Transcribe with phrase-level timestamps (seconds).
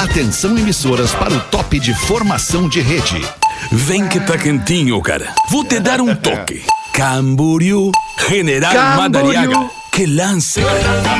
[0.00, 3.22] Atenção emissoras para o top de formação de rede.
[3.70, 5.34] Vem que tá quentinho, cara.
[5.50, 6.62] Vou te dar um toque.
[6.94, 7.92] Camboriú,
[8.26, 8.96] General Camboriú.
[9.02, 9.79] Madariaga.
[9.90, 10.60] Que lance.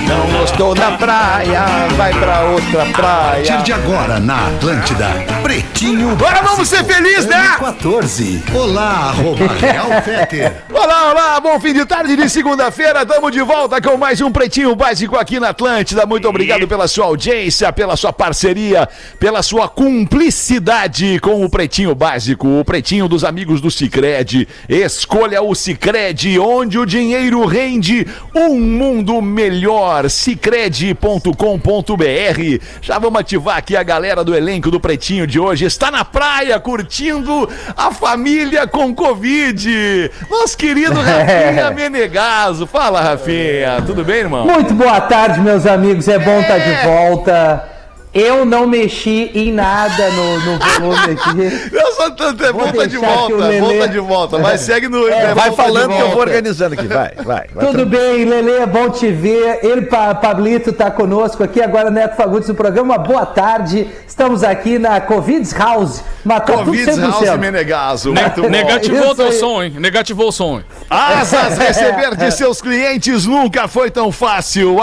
[0.06, 1.64] Não gostou da praia,
[1.96, 3.44] vai pra outra A praia.
[3.46, 5.08] partir de agora na Atlântida,
[5.42, 7.56] Pretinho Agora vamos ser felizes, né?
[7.58, 8.42] 14.
[8.54, 9.88] Olá, arroba Real.
[10.72, 13.02] Olá, olá, bom fim de tarde de segunda-feira.
[13.02, 16.06] Estamos de volta com mais um Pretinho Básico aqui na Atlântida.
[16.06, 22.60] Muito obrigado pela sua audiência, pela sua parceria, pela sua cumplicidade com o Pretinho Básico,
[22.60, 24.48] o Pretinho dos amigos do Cicred.
[24.68, 30.08] Escolha o Cicred, onde o dinheiro rende um mundo melhor.
[30.08, 32.64] Cicred.com.br.
[32.80, 35.64] Já vamos ativar aqui a galera do elenco do Pretinho de hoje.
[35.64, 40.10] Está na praia curtindo a família com Covid.
[40.30, 42.66] Nosso querido Rafinha Menegaso.
[42.66, 43.82] Fala, Rafinha.
[43.86, 44.46] Tudo bem, irmão?
[44.46, 46.06] Muito boa tarde, meus amigos.
[46.08, 47.79] É bom estar de volta.
[48.12, 51.74] Eu não mexi em nada no, no volume aqui.
[51.76, 54.38] Eu só tanto é Vou volta de volta, o Lelê- volta de volta.
[54.38, 55.08] Mas segue no.
[55.08, 57.46] É, é, vai falando que eu vou organizando aqui, vai, vai.
[57.54, 59.60] vai Tudo bem, Lele, é bom te ver.
[59.62, 61.62] Ele, Pa- Pablito, tá conosco aqui.
[61.62, 62.98] Agora, Neto Fagundes no programa.
[62.98, 63.86] Boa tarde.
[64.08, 66.02] Estamos aqui na Covid House.
[66.24, 67.10] Matou Covid tudo 100%.
[67.28, 68.12] House Menegaso.
[68.12, 68.48] Muito bom.
[68.48, 69.32] Negativou aí.
[69.32, 69.74] som, hein?
[69.78, 70.64] Negativou o som, hein?
[70.90, 74.78] Asas, receber de seus clientes nunca foi tão fácil.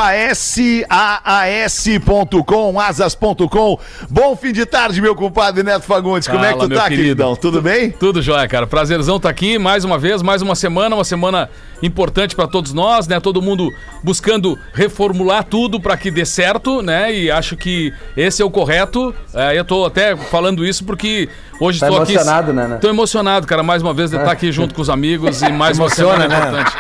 [1.40, 2.80] ASAAS.com,
[3.22, 3.80] asas.com.
[4.10, 6.28] Bom fim de tarde, meu compadre Neto Fagundes.
[6.28, 7.02] Como é que Fala, tu tá, querido.
[7.04, 7.36] queridão?
[7.36, 7.92] Tudo bem?
[7.92, 8.68] Tudo jóia, cara.
[8.68, 11.50] Prazerzão tá aqui mais uma vez, mais uma semana, uma semana
[11.82, 13.20] importante pra todos nós, né?
[13.20, 13.72] Todo mundo
[14.04, 17.14] buscando reformular tudo pra que dê certo, né?
[17.14, 19.14] E acho que esse é o correto.
[19.34, 22.14] É, eu tô até falando isso porque hoje Tá tô aqui.
[22.14, 22.78] emocionado, né, né?
[22.78, 25.78] Tô emocionado, cara, mais uma vez de estar aqui junto com os amigos e mais
[25.78, 26.62] uma Emociona, semana né?
[26.62, 26.78] importante.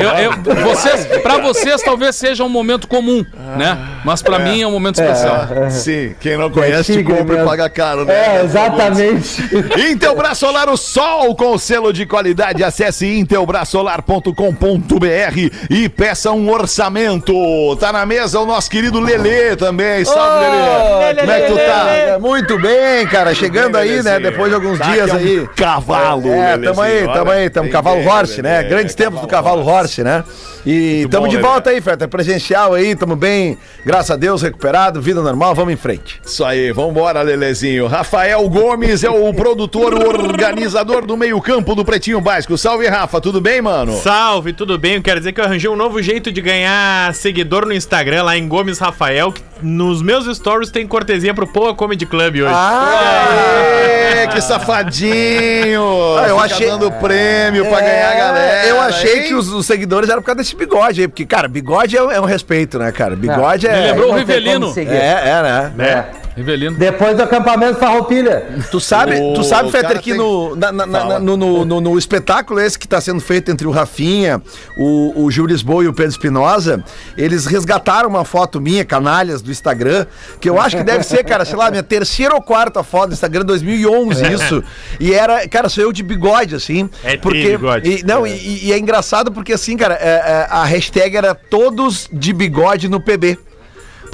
[0.00, 0.10] Eu,
[0.54, 3.24] eu, vocês, pra vocês talvez seja um momento comum,
[3.56, 3.76] né?
[4.04, 5.33] Mas pra mim é um momento especial.
[5.70, 7.44] Sim, quem não conhece, É compra e mesmo.
[7.44, 8.38] paga caro, né?
[8.38, 9.42] É, exatamente.
[9.90, 12.62] Intelbras Solar, o sol com selo de qualidade.
[12.64, 17.34] Acesse intelbrasolar.com.br e peça um orçamento.
[17.76, 20.04] Tá na mesa o nosso querido Lelê também.
[20.04, 21.14] Salve, Lelê.
[21.20, 22.18] Como é que tu tá?
[22.20, 23.34] Muito bem, cara.
[23.34, 24.18] Chegando aí, né?
[24.20, 25.48] Depois de alguns Tá dias é um aí.
[25.56, 28.62] Cavalo, É, tamo aí, tamo aí, tamo cavalo horse, né?
[28.64, 30.24] Grandes tempos do cavalo horse, né?
[30.66, 31.46] E bom, de Lelê.
[31.48, 35.76] volta aí, Feta, presencial aí, tamo bem, graças a Deus, recuperado, vida normal, vamos em
[35.76, 36.20] frente.
[36.24, 37.86] Isso aí, vambora, Lelezinho.
[37.86, 42.56] Rafael Gomes é o produtor, o organizador do meio-campo do Pretinho Básico.
[42.56, 44.00] Salve, Rafa, tudo bem, mano?
[44.00, 44.94] Salve, tudo bem?
[44.94, 48.36] Eu quero dizer que eu arranjei um novo jeito de ganhar seguidor no Instagram, lá
[48.36, 52.54] em Gomes Rafael, que nos meus stories tem cortesia pro Poa Comedy Club hoje.
[52.54, 55.82] Aê, que safadinho!
[56.18, 58.66] Ah, eu Fica achei- dando prêmio pra ganhar a galera.
[58.66, 59.28] Eu achei hein?
[59.28, 62.10] que os, os seguidores eram por causa desse bigode aí, porque, cara, bigode é, um-
[62.10, 63.14] é um respeito, né, cara?
[63.16, 63.80] Bigode Me é.
[63.92, 64.72] lembrou o Rivelino.
[64.76, 64.82] É,
[65.30, 65.72] é, né?
[65.78, 66.23] É.
[66.36, 66.76] Rivelino.
[66.76, 68.44] Depois do acampamento Farroupilha.
[68.70, 71.80] Tu sabe, O tu sabe, Fetter, que tem- no, na- na- na- no, no, no-
[71.80, 74.42] no espetáculo esse que está sendo feito entre o Rafinha,
[74.76, 76.82] o, o Gil Lisboa e o Pedro Espinosa,
[77.16, 80.06] eles resgataram uma foto minha, canalhas, do Instagram,
[80.40, 83.12] que eu acho que deve ser, cara, sei lá, minha terceira ou quarta foto do
[83.14, 84.64] Instagram, 2011, isso.
[84.98, 86.90] E era, cara, sou eu de bigode, assim.
[87.04, 87.88] É porque, bigode.
[88.00, 92.08] E, não, E, e é engraçado porque, assim, cara, é- é, a hashtag era todos
[92.12, 93.38] de bigode no PB.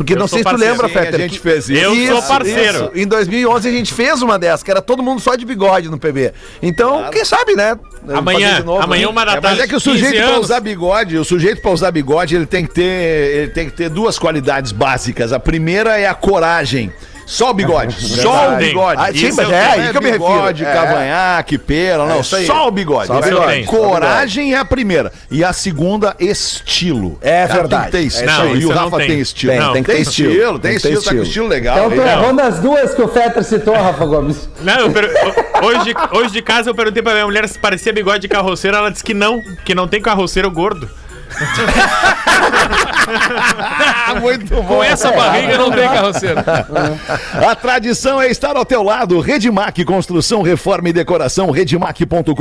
[0.00, 1.21] Porque Eu não sei se tu lembra, Sim, a Fetter.
[1.21, 1.78] gente que- fez isso.
[1.78, 2.91] Eu sou parceiro.
[2.94, 5.99] Em 2011 a gente fez uma dessas, que era todo mundo só de bigode no
[5.99, 6.33] PB.
[6.62, 7.78] Então, quem sabe, né?
[8.09, 9.61] Amanhã, novo, amanhã uma da É, mas tarde.
[9.61, 10.47] é que o sujeito 15 pra anos.
[10.47, 13.91] usar bigode, o sujeito pra usar bigode, ele tem que ter, ele tem que ter
[13.91, 15.34] duas qualidades básicas.
[15.34, 16.91] A primeira é a coragem.
[17.31, 18.69] Só o bigode, só o Tem.
[18.69, 19.01] bigode.
[19.01, 19.85] Ah, sim, Isso mas é tenho.
[19.87, 20.33] aí que eu me refiro.
[20.33, 20.73] bigode, É.
[20.73, 22.45] cavanhaque, pera, não, isso aí.
[22.45, 23.07] só o bigode.
[23.07, 25.13] Só o Isso bigode, Coragem é a primeira.
[25.31, 27.19] E a segunda, estilo.
[27.23, 27.93] É verdade.
[27.93, 28.57] Tem que É ter estilo.
[28.57, 29.09] e o Rafa tenho.
[29.11, 29.53] tem estilo.
[29.53, 30.31] Tem, Não, tem que ter estilo.
[30.33, 30.59] estilo.
[30.59, 31.23] Tem Tem ter estilo, tá com estilo.
[31.23, 31.77] estilo legal.
[31.79, 32.19] Então tu legal.
[32.21, 34.49] errou nas duas que o Fetter citou, Rafa Gomes.
[34.62, 35.11] Não, eu per-
[35.62, 38.77] hoje, de- hoje de casa eu perguntei pra minha mulher se parecia bigode de carroceiro.
[38.77, 40.91] Ela disse que não, que não tem carroceiro gordo.
[44.21, 44.65] Muito bom.
[44.65, 46.41] Com essa barriga não tem carroceiro.
[47.49, 49.21] A tradição é estar ao teu lado.
[49.21, 52.35] Redmac Construção, Reforma e Decoração, redmac.com.br.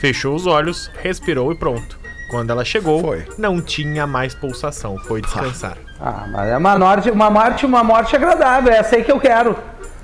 [0.01, 2.04] Fechou os olhos, respirou e pronto.
[2.29, 3.27] Quando ela chegou, Foi.
[3.39, 5.77] não tinha mais pulsação, foi descansar.
[6.01, 8.73] Ah, mas é uma morte, uma morte, uma morte agradável.
[8.73, 9.57] É essa aí que eu quero.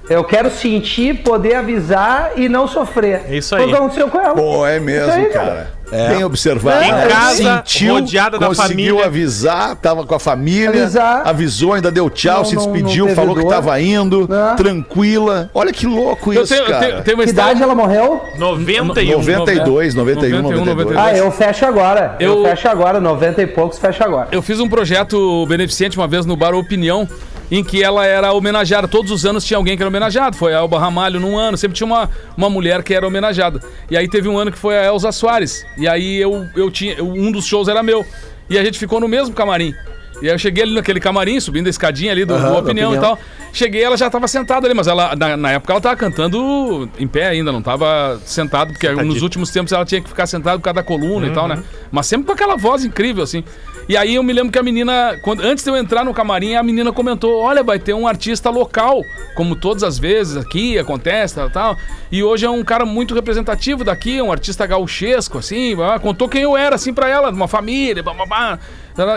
[0.08, 3.22] Eu quero sentir, poder avisar e não sofrer.
[3.28, 3.67] É isso Foi aí.
[3.67, 4.34] o que aconteceu com ela.
[4.34, 5.70] Pô, é mesmo, aí, cara.
[5.90, 6.84] Bem observado.
[6.84, 9.04] Em casa, rodeada da conseguiu família.
[9.06, 11.22] avisar, tava com a família, Avisar.
[11.26, 14.56] avisou, ainda deu tchau, Não, se não- despediu, não teve falou que tava indo, Não.
[14.56, 15.50] tranquila.
[15.52, 16.87] Olha que louco Eu isso, tenho, eu cara.
[16.87, 17.50] tenho, tenho uma Que história.
[17.50, 18.22] idade ela morreu?
[18.38, 19.19] 91.
[19.19, 20.96] 92, 91, 92.
[20.98, 22.16] Ah, eu fecho agora.
[22.20, 23.00] Eu, Eu- fecho agora.
[23.00, 24.28] 90 e poucos, fecho agora.
[24.31, 27.08] Eu fiz um projeto beneficente uma vez no Bar Opinião,
[27.50, 28.87] em que ela era homenageada.
[28.87, 30.37] Todos os anos tinha alguém que era homenageado.
[30.37, 33.61] Foi a Elba Ramalho num ano, sempre tinha uma, uma mulher que era homenageada.
[33.91, 35.64] E aí teve um ano que foi a Elza Soares.
[35.76, 36.94] E aí eu, eu tinha.
[36.94, 38.06] eu- um dos shows era meu.
[38.49, 39.75] E a gente ficou no mesmo camarim.
[40.23, 42.58] E aí eu cheguei ali naquele camarim, subindo a escadinha ali do, Aham, do da
[42.58, 43.17] opinião, e Opinião.
[43.17, 43.25] tal.
[43.55, 47.06] Cheguei, ela já tava sentada ali, mas ela, na, na época ela tava cantando em
[47.08, 50.62] pé ainda, não tava sentado, porque nos últimos tempos ela tinha que ficar sentada por
[50.64, 51.62] causa da coluna e tal, né?
[51.91, 53.43] Mas sempre com aquela voz incrível, assim.
[53.90, 56.54] E aí eu me lembro que a menina, quando, antes de eu entrar no camarim,
[56.54, 59.02] a menina comentou: Olha, vai ter um artista local,
[59.34, 61.76] como todas as vezes aqui acontece, tal, tal.
[62.08, 65.75] E hoje é um cara muito representativo daqui, um artista gauchesco, assim.
[66.02, 68.58] Contou quem eu era, assim, pra ela, de uma família, blá, blá, blá.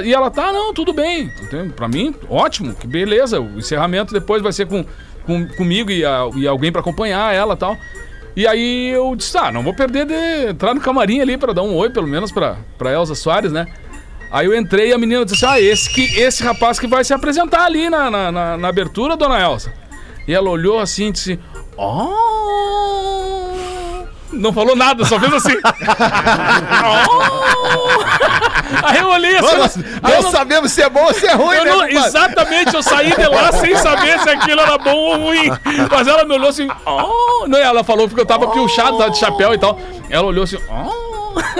[0.04, 1.30] E ela tá, não, tudo bem.
[1.76, 3.40] Pra mim, ótimo, que beleza.
[3.40, 4.84] O encerramento depois vai ser com,
[5.24, 7.78] com- comigo e, a- e alguém pra acompanhar ela tal.
[8.36, 11.62] E aí eu disse, ah, não vou perder de entrar no camarim ali pra dar
[11.62, 13.68] um oi, pelo menos pra, pra Elza Soares, né?
[14.34, 17.14] Aí eu entrei e a menina disse, ah, esse, que, esse rapaz que vai se
[17.14, 19.72] apresentar ali na, na, na- na abertura, dona Elza.
[20.28, 21.40] E ela olhou assim e disse,
[21.78, 22.12] oh...
[24.32, 25.54] Não falou nada, só fez assim.
[26.86, 28.88] Oh!
[28.88, 29.84] Aí eu olhei assim.
[30.02, 32.82] Nós eu não sabemos se é bom ou se é ruim, né, não- exatamente, eu
[32.82, 35.50] saí de lá sem saber se aquilo era bom ou ruim.
[35.92, 37.46] Mas ela me olhou assim, oh!
[37.48, 39.80] Não, ela falou porque eu tava piochado, tava de chapéu e tal.
[40.10, 41.03] Ela olhou assim, oh!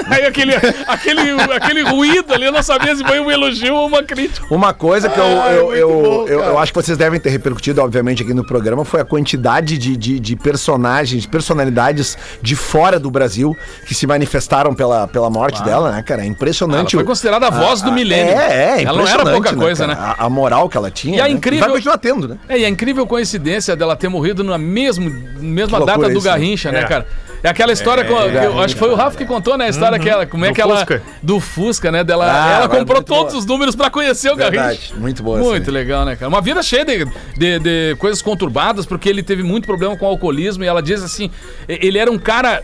[0.10, 0.54] Aí aquele,
[0.88, 4.46] aquele, aquele ruído ali, eu não sabia se foi um elogio ou uma crítica.
[4.54, 7.20] Uma coisa que eu, Ah, eu, muito eu, bom, eu, eu acho que vocês devem
[7.20, 12.18] ter repercutido, obviamente, aqui no programa, foi a quantidade de, de, de personagens, de personalidades
[12.42, 13.56] de fora do Brasil
[13.88, 16.22] que se manifestaram pela, pela morte dela, né, cara?
[16.22, 16.96] É Ela impressionante.
[16.96, 18.34] foi o- considerada a voz do milênio.
[18.34, 19.96] É, é, Ela não era pouca coisa, né?
[19.96, 20.16] cara?
[20.20, 21.18] A, a moral que ela tinha.
[21.18, 21.30] E a né?
[21.32, 22.38] incrível- Vai continuar tendo, né?
[22.48, 25.10] É, e a incrível coincidência dela ter morrido na mesmo,
[25.40, 26.32] mesma data do isso, né?
[26.32, 26.84] Garrincha, né, É.
[26.84, 27.08] cara?
[27.44, 29.66] É aquela história, com, que eu acho que foi o Rafa que contou, né?
[29.66, 30.78] A história que ela, como é Do que ela.
[30.78, 31.04] Fusca.
[31.22, 32.02] Do Fusca, né?
[32.02, 33.40] Dela, Ah, ela comprou todos boa.
[33.40, 34.64] os números pra conhecer o Garrincha.
[34.64, 36.30] Verdade, muito boa Muito legal, né, cara?
[36.30, 37.06] Uma vida cheia de,
[37.38, 41.04] de, de coisas conturbadas, porque ele teve muito problema com o alcoolismo e ela diz
[41.04, 41.30] assim:
[41.68, 42.64] ele era um cara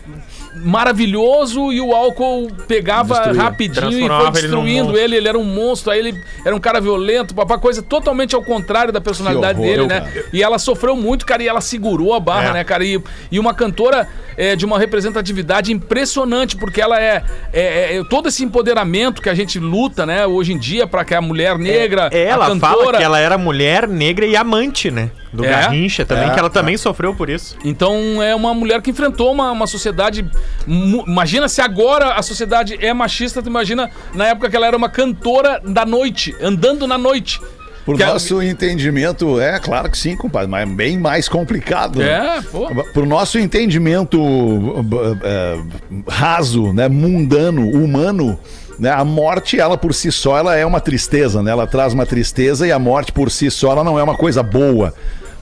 [0.54, 3.42] maravilhoso e o álcool pegava Destruía.
[3.42, 4.98] rapidinho e foi ele destruindo monstro.
[4.98, 6.14] ele, ele era um monstro, aí ele
[6.44, 10.12] era um cara violento, papá, coisa totalmente ao contrário da personalidade horror, dele, né?
[10.32, 12.52] E ela sofreu muito, cara, e ela segurou a barra, É.
[12.54, 12.84] né, cara?
[12.84, 18.28] E, e uma cantora é, de uma representatividade impressionante, porque ela é, é- é- todo
[18.28, 22.08] esse empoderamento que a gente luta, né, hoje em dia, pra que a mulher negra,
[22.12, 22.72] É, ela a cantora.
[22.76, 25.10] fala que ela era mulher, negra e amante, né?
[25.32, 25.48] Do É?
[25.48, 27.56] Garrincha também, É, que ela também sofreu por isso.
[27.64, 30.24] Então é uma mulher que enfrentou uma, uma sociedade.
[30.66, 34.88] Imagina se agora a sociedade é machista, tu imagina na época que ela era uma
[34.88, 37.40] cantora da noite, andando na noite.
[37.84, 41.98] Por Que nosso entendimento, é claro que sim, compadre, mas é bem mais complicado.
[41.98, 42.36] né?
[42.38, 42.68] É, pô.
[42.92, 44.20] Por nosso entendimento
[45.24, 45.58] é,
[46.06, 48.38] raso, né, mundano, humano,
[48.78, 51.50] né, a morte, ela por si só, ela é uma tristeza, né?
[51.50, 54.42] Ela traz uma tristeza e a morte por si só, ela não é uma coisa
[54.42, 54.94] boa,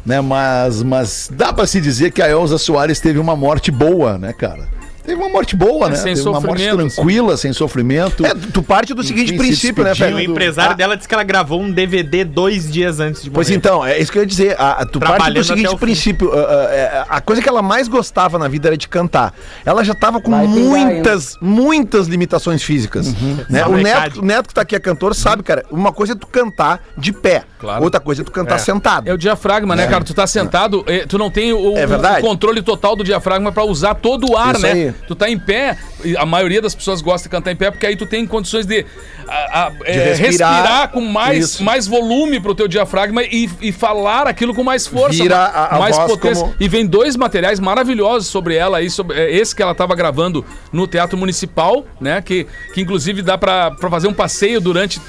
[0.06, 0.20] né?
[0.20, 4.32] Mas, mas dá pra se dizer que a Elza Soares teve uma morte boa, né,
[4.32, 4.77] cara?
[5.08, 5.96] Teve uma morte boa, né?
[5.96, 6.94] sem Teve uma morte sofrimento, assim.
[6.96, 8.26] tranquila, sem sofrimento.
[8.26, 10.14] É, tu parte do seguinte Enfim, se princípio, né, despedindo.
[10.14, 10.36] O Fernando?
[10.36, 13.34] empresário dela disse que ela gravou um DVD dois dias antes de morrer.
[13.34, 14.54] Pois então, é isso que eu ia dizer.
[14.60, 16.30] A, a- tu parte do seguinte princípio.
[16.32, 19.34] a- a- é, a coisa que ela mais gostava na vida era de cantar.
[19.64, 23.12] Ela já tava com Vai muitas, muitas limitações físicas.
[23.48, 23.62] Né?
[23.64, 23.76] Só O.
[23.78, 25.64] Neto, o Neto que tá aqui é cantor, sabe, cara?
[25.70, 27.44] Uma coisa é tu cantar de pé.
[27.58, 27.82] Claro.
[27.82, 29.08] Outra coisa é tu cantar sentado.
[29.08, 30.04] É o diafragma, né, cara?
[30.04, 33.64] Tu tá sentado, eh, tu não tem o, É o- controle total do diafragma pra
[33.64, 34.72] usar todo o ar, Isso né?
[34.72, 34.94] aí.
[35.06, 35.76] Tu tá em pé,
[36.18, 38.84] a maioria das pessoas gosta de cantar em pé, porque aí tu tem condições de,
[39.26, 40.52] a- a- eh, respirar.
[40.54, 40.88] respirar.
[40.90, 41.64] com mais, Isso.
[41.64, 46.44] mais volume pro teu diafragma e, e falar aquilo com mais força, a- mais potência.
[46.44, 49.94] como- E vem dois materiais maravilhosos sobre ela aí, sobre eh, esse que ela tava
[49.94, 52.20] gravando no Teatro Municipal, né?
[52.22, 55.00] Que, que inclusive dá pra fazer um passeio durante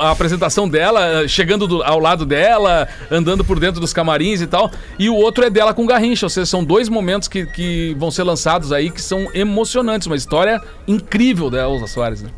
[0.00, 4.46] a apresentação dela, eh, chegando do- ao lado dela, andando por dentro dos camarins e
[4.46, 4.70] tal.
[4.98, 8.10] E o outro é dela com Garrincha, ou seja, são dois momentos que, que vão
[8.10, 10.06] ser lançados aí que são emocionantes.
[10.06, 10.37] Uma história
[10.86, 12.30] incrível da Elza Soares, né?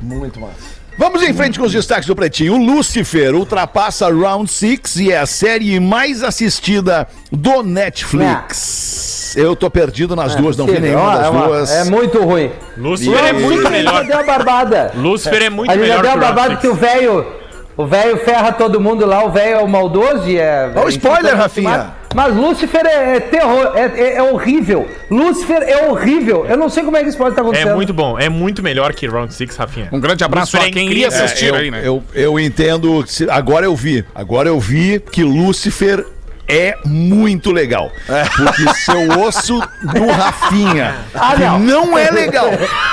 [0.00, 0.82] Muito massa.
[0.98, 2.52] Vamos em frente com os destaques do Pretinho.
[2.54, 9.34] O Lucifer ultrapassa Round 6 e é a série mais assistida do Netflix.
[9.36, 11.70] Eu tô perdido nas duas, não vi nenhuma É das uma- duas.
[11.70, 12.50] É muito ruim.
[12.76, 13.94] Lúcifer é E- muito A gente melhor.
[13.94, 14.92] já deu a barbada.
[14.94, 17.26] Lúcifer é muito A gente já melhor deu a barbada que o velho.
[17.74, 20.70] O velho ferra todo mundo lá, o velho é o maldoso e é.
[20.76, 21.92] Ó o spoiler, Rafinha.
[22.14, 24.88] Mas Lúcifer é, é terror, é, é- é horrível.
[25.10, 26.46] Lúcifer é horrível.
[26.46, 27.74] Eu não sei como é que isso pode estar É acontecendo.
[27.74, 29.88] muito bom, é muito melhor que Round 6, Rafinha.
[29.92, 31.80] Um grande abraço Lúcifer a é quem ia assistir eu, aí, né?
[31.84, 33.04] eu, eu entendo.
[33.30, 34.04] Agora eu vi.
[34.14, 36.04] Agora eu vi que Lúcifer
[36.48, 37.90] é muito legal.
[38.36, 41.96] Porque seu osso do Rafinha, Ah, que não.
[41.98, 42.50] é legal.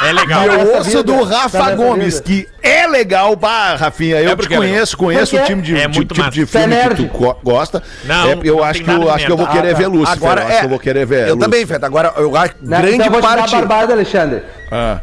[0.07, 0.43] É legal.
[0.45, 4.35] E o Nessa osso do Rafa nessa Gomes, que é legal, bah, Rafinha, eu te
[4.37, 6.95] porque é conheço, conheço Por o time de, É tipo- tipo de filme é que
[7.07, 7.81] tu gosta.
[8.05, 9.61] Não, É, eu não acho que, eu, acho que eu vou merda.
[9.61, 9.89] querer Ah, ver tá.
[9.89, 10.13] Lúcifer.
[10.17, 10.59] Agora eu acho é.
[10.59, 11.27] que eu vou querer ver.
[11.27, 11.75] Eu também, Lúcifer.
[11.75, 11.85] Feta.
[11.85, 12.77] Agora eu acho Né?
[12.77, 13.51] grande então eu vou te parte.
[13.55, 14.43] barbada, Alexandre.
[14.71, 14.99] Ah.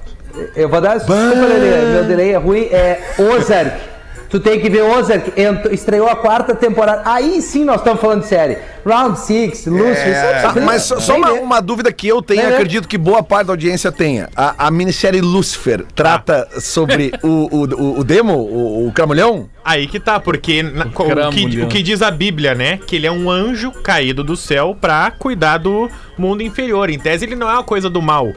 [0.54, 0.96] Eu vou dar.
[0.96, 2.64] Desculpa, Lelê, meu delay é ruim.
[2.70, 3.95] É Ozark.
[4.30, 5.32] Tu tem que ver Ozark.
[5.40, 7.02] Ent- Estreou a quarta temporada.
[7.04, 8.58] Aí sim nós estamos falando de série.
[8.84, 10.06] Round 6, Lucifer.
[10.14, 10.42] É.
[10.42, 12.54] Tá, mas só, só uma, uma dúvida que eu tenho, Vem ver.
[12.54, 14.28] acredito que boa parte da audiência tenha.
[14.36, 19.48] A, a minissérie Lucifer trata sobre o, o, o, o demo, o, o cramulhão?
[19.64, 22.78] Aí que tá, porque na- o, que, o que diz a Bíblia, né?
[22.86, 26.88] Que ele é um anjo caído do céu pra cuidar do mundo inferior.
[26.88, 28.28] Em tese, ele não é uma coisa do mal.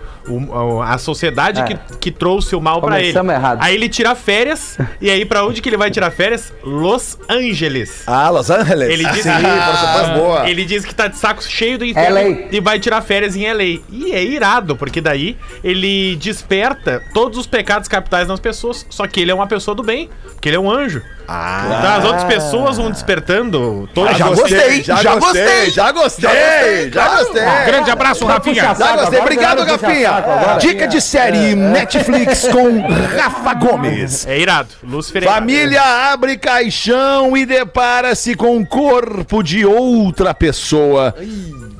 [0.83, 1.63] A sociedade É.
[1.65, 3.13] que, que trouxe o mal pra ele.
[3.13, 3.59] Começamos errado.
[3.61, 4.77] Aí ele tira férias.
[4.99, 6.53] e aí, pra onde que ele vai tirar férias?
[6.63, 8.03] Los Angeles.
[8.05, 8.89] Ah, Los Angeles.
[8.89, 10.49] Ele diz, Sim, porcentagem boa.
[10.49, 13.81] ele diz que tá de saco cheio do inferno e vai tirar férias em LA.
[13.89, 19.19] E é irado, porque daí ele desperta todos os pecados capitais nas pessoas, só que
[19.21, 21.01] ele é uma pessoa do bem, porque ele é um anjo.
[21.31, 21.65] Ah.
[21.79, 25.69] Então as outras pessoas vão despertando todos Ah, já os- gostei, já gostei.
[25.69, 27.43] já gostei, já gostei.
[27.67, 28.55] Grande abraço, Rafinha.
[28.63, 30.23] Já gostei, Agora obrigado, Rafinha.
[30.59, 32.81] Dica de série Netflix com
[33.15, 34.25] Rafa Gomes.
[34.25, 34.69] É irado.
[34.83, 35.33] É irado.
[35.33, 41.13] Família abre caixão e depara-se com o corpo de outra pessoa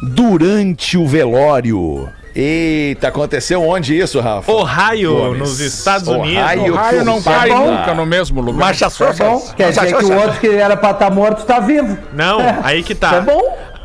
[0.02, 2.08] durante o velório.
[2.42, 4.50] Eita, aconteceu onde isso, Rafa?
[4.52, 5.40] Ohio, Gomes.
[5.40, 6.44] nos Estados Unidos.
[6.44, 6.74] Ohio.
[6.74, 7.72] O raio não Tá cai bom.
[7.72, 8.60] nunca no mesmo lugar.
[8.68, 9.24] Marcha É Sosa.
[9.26, 9.42] bom.
[9.58, 11.98] Quer dizer que o outro que era pra estar morto tá vivo.
[12.14, 13.16] Não, aí que tá.
[13.16, 13.42] É bom.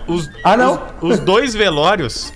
[0.06, 0.80] Os, Ah, não?
[1.00, 2.32] Os, os dois velórios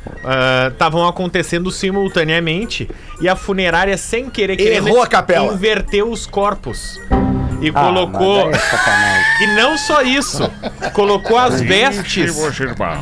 [0.73, 2.89] estavam acontecendo simultaneamente
[3.21, 5.53] e a funerária, sem querer, querendo, Errou a capela.
[5.53, 6.99] inverteu os corpos.
[7.61, 8.51] E Ah, colocou.
[8.51, 8.59] é.
[9.41, 10.51] E não só isso,
[10.93, 12.35] colocou as vestes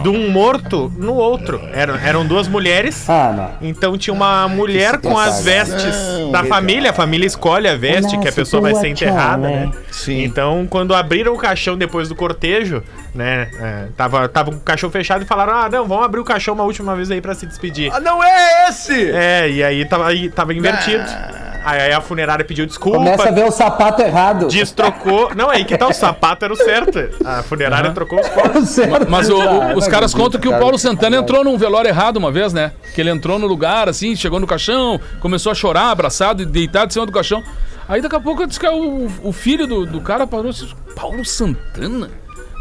[0.03, 1.59] de um morto no outro.
[1.73, 3.09] Eram, eram duas mulheres.
[3.09, 3.69] Ah, não.
[3.69, 5.95] Então tinha uma mulher com as vestes
[6.31, 6.91] da família.
[6.91, 9.71] A família escolhe a veste que a pessoa vai ser enterrada, né?
[9.91, 10.23] Sim.
[10.25, 12.83] Então, quando abriram o caixão depois do cortejo,
[13.15, 13.49] né?
[13.59, 16.53] é, tava, tava com o caixão fechado e falaram: Ah, não, vamos abrir o caixão
[16.53, 17.91] uma última vez aí pra se despedir.
[17.95, 19.11] Ah, não é esse!
[19.11, 21.03] É, e aí tava, aí tava invertido.
[21.03, 22.99] Aí, aí a funerária pediu desculpa.
[22.99, 24.49] Começa a ver o sapato errado.
[24.49, 25.35] Destrocou.
[25.35, 26.99] Não, aí que tá o sapato era o certo.
[27.25, 28.69] A funerária trocou os corpos.
[28.69, 29.07] Certo.
[29.09, 30.59] Mas o- o- os caras contam que o.
[30.59, 32.73] Paulo Santana entrou num velório errado uma vez, né?
[32.95, 36.89] Que ele entrou no lugar, assim, chegou no caixão, começou a chorar, abraçado e deitado
[36.91, 37.43] em cima do caixão.
[37.89, 40.69] Aí daqui a pouco disse que o, o filho do, do cara parou e disse:
[40.95, 42.11] Paulo Santana?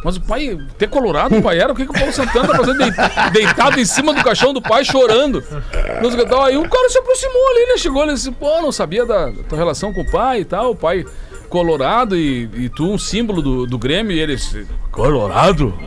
[0.06, 2.58] Mas o pai, até colorado o pai era, o que, que o Paulo Santana tá
[2.58, 2.92] fazendo dei-
[3.32, 5.44] deitado em cima do caixão do pai, chorando?
[6.46, 7.78] Aí o cara se aproximou ali, né?
[7.78, 10.72] Chegou ali e disse: pô, não sabia da, tua relação com o pai e tal.
[10.72, 11.04] O pai
[11.50, 14.16] colorado e, e tu um símbolo do, do Grêmio.
[14.16, 15.74] E ele disse: Colorado?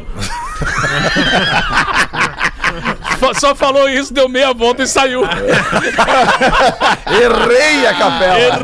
[3.39, 5.23] Só falou isso, deu meia volta e saiu.
[7.07, 8.59] Errei a capela.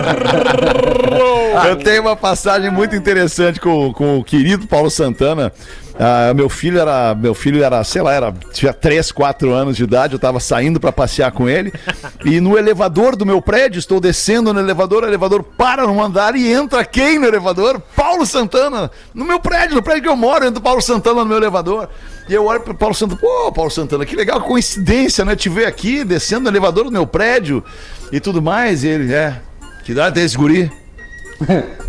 [1.68, 5.52] Eu tenho uma passagem muito interessante com, com o querido Paulo Santana.
[5.98, 9.84] Ah, meu filho era, meu filho era, sei lá, era tinha 3, 4 anos de
[9.84, 11.72] idade, eu tava saindo pra passear com ele
[12.26, 16.34] e no elevador do meu prédio, estou descendo no elevador, o elevador para no andar
[16.34, 17.80] e entra quem no elevador?
[17.94, 21.26] Paulo Santana, no meu prédio, no prédio que eu moro, entra o Paulo Santana no
[21.26, 21.88] meu elevador.
[22.28, 25.36] E eu olho pro Paulo Santana, pô, Paulo Santana, que legal, coincidência, né?
[25.36, 27.62] Te ver aqui, descendo no elevador do meu prédio
[28.10, 28.82] e tudo mais.
[28.82, 29.40] E ele, é,
[29.84, 30.72] que idade tem esse guri?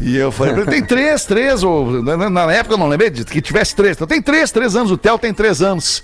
[0.02, 3.10] E eu falei, pra ele, tem três, três, ou na, na época eu não lembrei
[3.10, 3.96] de que tivesse três.
[3.96, 6.04] Então tem três, três anos, o Theo tem três anos.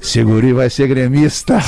[0.00, 1.58] Seguri vai ser gremista.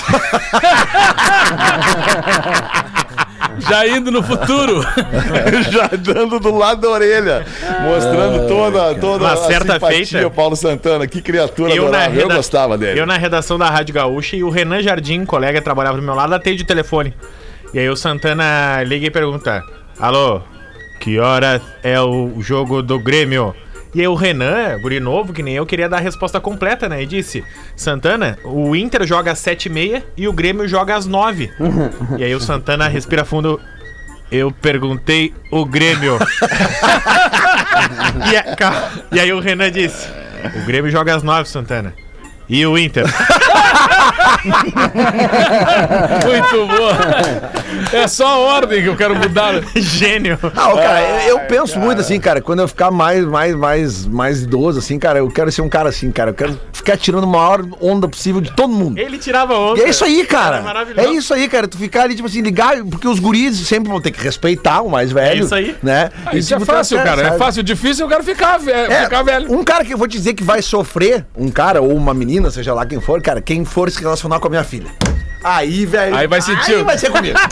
[3.58, 4.82] Já indo no futuro.
[5.70, 7.46] Já dando do lado da orelha,
[7.82, 10.30] mostrando toda, toda Uma a certa simpatia, feita.
[10.30, 12.20] Paulo Santana, que criatura Eu, na adorável.
[12.20, 13.00] Eu reda- gostava dele.
[13.00, 16.14] Eu na redação da Rádio Gaúcha e o Renan Jardim, colega que trabalhava do meu
[16.14, 17.14] lado, atende o telefone.
[17.72, 19.62] E aí o Santana liga e pergunta:
[19.98, 20.42] Alô,
[21.00, 23.54] que hora é o jogo do Grêmio?
[23.94, 27.02] E aí o Renan, guri novo, que nem eu, queria dar a resposta completa, né?
[27.02, 27.42] E disse:
[27.74, 31.50] Santana, o Inter joga às 7h30 e o Grêmio joga às 9
[32.18, 33.60] E aí o Santana respira fundo.
[34.30, 36.18] Eu perguntei o Grêmio.
[38.32, 40.08] e, a- ca- e aí o Renan disse:
[40.62, 41.94] O Grêmio joga às 9, Santana.
[42.48, 43.04] E o Inter?
[46.24, 46.96] Muito boa.
[47.92, 49.54] É só a ordem que eu quero mudar.
[49.74, 50.38] Gênio.
[50.42, 54.42] Ah, cara, eu, eu penso muito assim, cara, quando eu ficar mais, mais, mais, mais
[54.42, 56.30] idoso, assim, cara, eu quero ser um cara assim, cara.
[56.30, 58.98] Eu quero ficar tirando a maior onda possível de todo mundo.
[58.98, 59.80] Ele tirava onda.
[59.80, 60.60] E é isso aí, cara.
[60.62, 61.08] Maravilhoso.
[61.08, 61.68] É isso aí, cara.
[61.68, 64.90] Tu ficar ali, tipo assim, ligar, porque os guris sempre vão ter que respeitar o
[64.90, 65.42] mais velho.
[65.42, 65.76] É isso aí.
[65.82, 66.10] Né?
[66.32, 67.22] E, Isso é tipo, fácil, cara.
[67.22, 67.38] É sabe?
[67.38, 67.62] fácil.
[67.62, 69.52] Difícil eu quero ficar, É, ficar velho.
[69.52, 72.50] Um cara que eu vou te dizer que vai sofrer, um cara ou uma menina,
[72.50, 74.90] seja lá quem for, cara, quem for se relacionar com a minha filha.
[75.44, 76.16] Aí, velho.
[76.16, 77.38] Aí vai sentir- Aí vai ser comigo.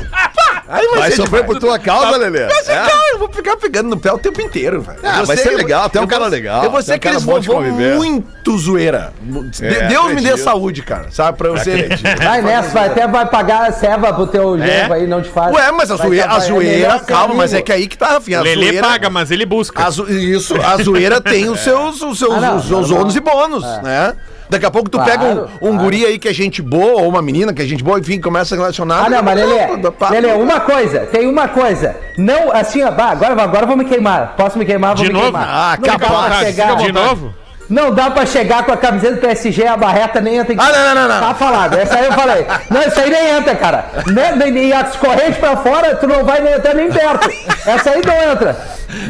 [0.67, 2.47] Aí vai, Vai ser sofrer por tua causa, Lelê.
[2.47, 2.77] Vai ser, É.
[2.77, 4.99] cara, eu vou ficar pegando no pé o tempo inteiro, velho.
[5.05, 7.23] Ah, vai ser legal, tu é um cara legal, Eu vou é ser cara aqueles
[7.23, 9.13] vovô muito zoeira.
[9.21, 10.39] De- É, Deus me dê acredito.
[10.39, 11.37] saúde, cara, sabe?
[11.37, 11.91] Pra eu ser.
[12.17, 15.55] Vai nessa, vai, até vai pagar a ceva pro teu genro aí, não te faz.
[15.55, 18.09] Ué, mas a Vai zoeira, a é zoeira calma, mas é que aí que tá,
[18.13, 18.41] Rafinha.
[18.41, 19.85] Lelê zoeira, paga, mas ele busca.
[19.87, 23.15] A zo- Isso, a zoeira tem os seus, os seus, Ah, não, os seus ônus
[23.15, 24.15] e bônus, né?
[24.55, 25.77] Daqui a pouco tu Claro, pega um, um claro.
[25.79, 28.55] guri aí que é gente boa, ou uma menina que é gente boa, enfim, começa
[28.55, 29.05] a relacionar.
[29.07, 29.67] Ah, não, mas Lelê,
[30.11, 31.97] Lelê, uma coisa, tem uma coisa.
[32.17, 34.35] Não, assim, ó, bah, agora, agora eu vou me queimar.
[34.37, 34.95] Posso me queimar?
[34.95, 35.25] Vou De me novo?
[35.33, 35.49] queimar.
[35.49, 36.39] Ah, não capaz.
[36.47, 36.77] chegar.
[36.77, 37.35] De novo?
[37.69, 40.53] Não dá pra chegar com a camiseta do PSG, a barreta nem entra.
[40.53, 41.29] em- Ah, não, não, não, não.
[41.29, 42.47] Tá falado, essa aí eu falei.
[42.71, 43.87] Não, isso aí nem entra, cara.
[44.07, 47.27] Nem, nem, nem as correntes pra fora, tu não vai nem entrar nem perto.
[47.67, 48.57] Essa aí não entra.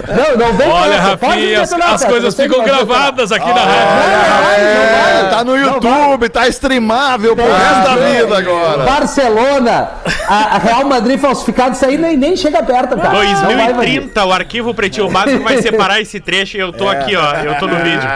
[0.09, 4.65] Não, não vem Olha, Rafinha, as, detonar, as coisas ficam gravadas aqui na Não, rádio.
[4.65, 5.31] não É, vai.
[5.31, 8.85] tá no YouTube, tá streamável pro resto da Ah, vida agora.
[8.85, 9.89] Barcelona,
[10.29, 13.09] a, a Real Madrid falsificado, isso aí nem, nem chega perto, cara.
[13.13, 13.57] Não vai, Vadir.
[13.67, 17.35] 2030, o arquivo Pretinho Básico vai separar esse trecho e eu tô aqui, ó.
[17.37, 18.09] Eu tô no vídeo.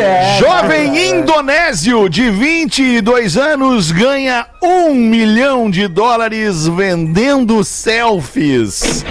[0.00, 9.04] É, Jovem indonésio de 22 anos ganha um milhão de dólares vendendo selfies.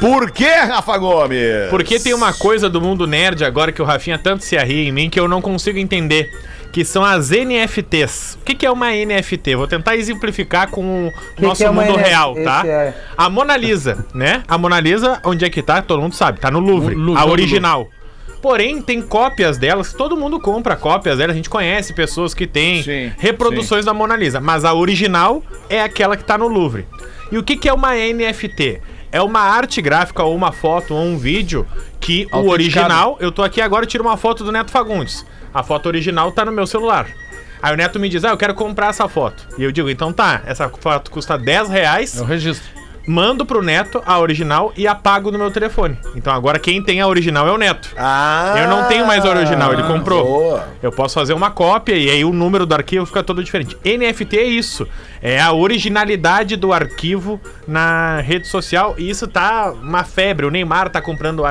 [0.00, 1.68] Por que, Rafa Gomes?
[1.70, 4.92] Porque tem uma coisa do mundo nerd agora que o Rafinha tanto se arria em
[4.92, 6.30] mim que eu não consigo entender.
[6.70, 8.36] Que são as NFTs.
[8.40, 9.56] O que, que é uma NFT?
[9.56, 12.62] Vou tentar exemplificar com o Que nosso que é mundo real, tá?
[12.66, 14.42] É- A Mona Lisa, né?
[14.46, 15.80] A Mona Lisa, onde é que tá?
[15.80, 16.94] Todo mundo sabe, tá no Louvre.
[16.94, 17.88] No- no- a original.
[18.42, 22.82] Porém, tem cópias delas, todo mundo compra cópias delas, a gente conhece pessoas que têm
[22.84, 26.86] Sim, reproduções da Mona Lisa, mas a original é aquela que tá no Louvre.
[27.32, 28.80] E o que, que é uma NFT?
[29.10, 31.66] É uma arte gráfica ou uma foto ou um vídeo
[32.00, 35.24] que o original, eu tô aqui agora e tiro uma foto do Neto Fagundes.
[35.52, 37.06] A foto original tá no meu celular.
[37.62, 39.46] Aí o Neto me diz, ah, eu quero comprar essa foto.
[39.58, 42.68] E eu digo, então tá, essa foto custa 10 reais, o registro.
[43.06, 45.98] mando pro Neto a original e apago no meu telefone.
[46.14, 47.88] Então agora quem tem a original é o Neto.
[47.96, 50.24] Ah, Eu não tenho mais a original, ele comprou.
[50.24, 50.68] boa.
[50.82, 53.76] Eu posso fazer uma cópia e aí o número do arquivo fica todo diferente.
[53.84, 54.86] NFT é isso.
[55.20, 60.46] É a originalidade do arquivo na rede social e isso tá uma febre.
[60.46, 61.42] O Neymar tá comprando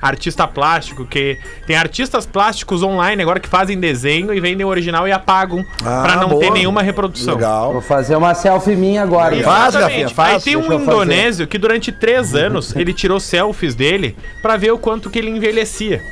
[0.00, 5.06] artista plástico, que tem artistas plásticos online agora que fazem desenho e vendem o original
[5.06, 6.50] e apagam Ah, pra não ter boa.
[6.54, 7.34] nenhuma reprodução.
[7.34, 7.72] Legal.
[7.72, 9.36] Vou fazer uma selfie minha agora.
[9.42, 9.82] Faz, Exatamente.
[10.02, 10.34] Rafinha, faz.
[10.36, 10.82] Aí tem um fazer.
[10.82, 15.30] indonésio que durante três anos ele tirou selfies dele pra ver o quanto que ele
[15.30, 16.02] envelhecia.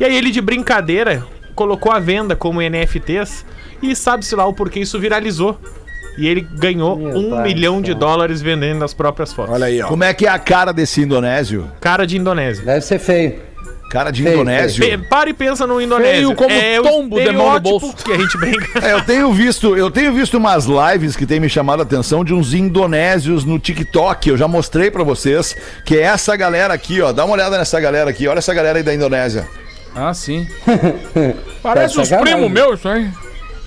[0.00, 1.22] E aí ele de brincadeira
[1.54, 3.44] colocou à venda como NFTs
[3.82, 5.58] e sabe-se lá o porquê isso viralizou.
[6.18, 9.52] E ele ganhou Meu um pai milhão do de dólares vendendo as próprias fotos.
[9.54, 9.86] Olha aí, ó.
[9.88, 11.70] Como é que é a cara desse indonésio?
[11.80, 12.64] Cara de Indonésia.
[12.64, 13.46] Deve ser feio.
[13.90, 14.84] Cara de Feio, indonésio?
[14.84, 16.12] Pe- para e pensa no indonésio.
[16.26, 17.94] Feio como é tombo de mão no bolso.
[18.04, 18.66] que a gente brinca.
[18.84, 22.24] É, eu tenho visto, eu tenho visto umas lives que tem me chamado a atenção
[22.24, 24.28] de uns indonésios no TikTok.
[24.28, 27.12] Eu já mostrei pra vocês que é essa galera aqui, ó.
[27.12, 28.26] Dá uma olhada nessa galera aqui.
[28.26, 29.46] Olha essa galera aí da Indonésia.
[29.94, 30.48] Ah, sim.
[31.62, 32.34] Parece Tá os sacanagem.
[32.40, 33.08] primos meus, isso aí.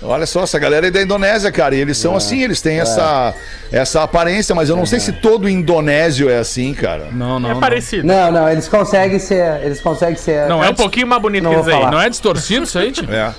[0.01, 1.75] Olha só, essa galera é da Indonésia, cara.
[1.75, 3.33] E eles são assim, eles têm essa,
[3.69, 7.09] essa aparência, mas eu não sei se todo indonésio é assim, cara.
[7.12, 7.49] Não, não.
[7.49, 7.59] É não.
[7.59, 8.07] parecido.
[8.07, 9.62] Não, não, eles conseguem ser.
[9.62, 10.47] Eles conseguem ser.
[10.47, 11.73] Não, É é um pouquinho mais bonito Não que eles aí.
[11.73, 11.91] falar.
[11.91, 13.12] Não é distorcido isso aí, tio?
[13.13, 13.33] É.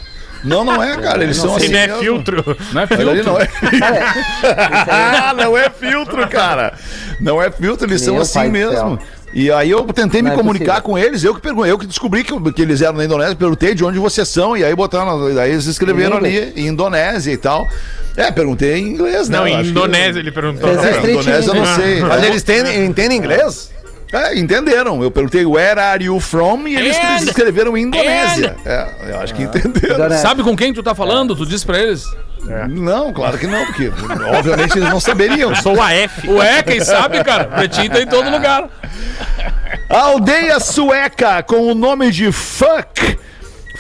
[0.45, 1.23] Não, não é, cara.
[1.23, 1.73] Eles são Se assim.
[1.73, 2.03] não é mesmo.
[2.03, 2.57] filtro.
[2.73, 3.33] Não é Olha ali, filtro.
[3.33, 3.49] não é.
[4.91, 6.75] Ah, não é filtro, cara.
[7.21, 8.73] Não é filtro, eles são Meu assim pai do mesmo.
[8.73, 8.99] céu.
[9.33, 10.83] E aí eu tentei me Não é comunicar possível.
[10.91, 13.75] com eles, eu que perguntei, eu que descobri que, que eles eram na Indonésia, perguntei
[13.75, 17.37] de onde vocês são, e aí botaram, aí eles escreveram Em ali, em Indonésia e
[17.37, 17.69] tal.
[18.17, 19.39] É, perguntei em inglês, né?
[19.39, 20.69] Não, em acho que- Indonésia ele perguntou.
[20.69, 22.01] É, Street Indonésia eu não sei.
[22.01, 23.71] Mas eles têm, entendem inglês?
[24.13, 25.01] É, entenderam.
[25.01, 28.57] Eu perguntei where are you from e eles And- escreveram em Indonésia.
[28.67, 29.95] É, eu acho que entenderam.
[29.95, 30.19] Indonésia.
[30.19, 31.37] Sabe com quem tu tá falando?
[31.37, 32.03] Tu disse pra eles.
[32.69, 33.93] Não, claro que não, porque
[34.37, 35.55] obviamente eles não saberiam.
[35.57, 36.29] Sou o AF.
[36.29, 37.45] Ué, quem sabe, cara?
[37.45, 38.69] Pretinho tá em todo lugar.
[39.89, 43.19] A aldeia sueca com o nome de Fuck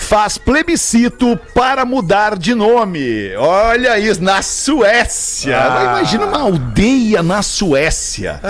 [0.00, 3.34] faz plebiscito para mudar de nome.
[3.36, 5.56] Olha isso, na Suécia.
[5.82, 8.40] Imagina uma aldeia na Suécia.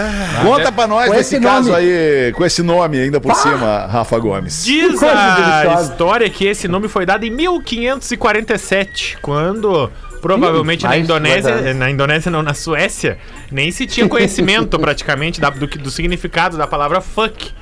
[0.43, 1.81] Conta pra nós Com esse caso nome.
[1.83, 4.65] aí, com esse nome ainda por cima, Rafa Gomes.
[4.65, 9.91] Diz a história que esse nome foi dado em 1547, quando
[10.23, 13.19] provavelmente na Indonésia, na Indonésia não, na Suécia,
[13.51, 17.53] nem se tinha conhecimento praticamente da- do, do significado da palavra fuck.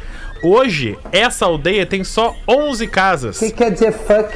[0.42, 3.38] Hoje, essa aldeia tem só 11 O casas.
[3.38, 4.34] que quer dizer fuck?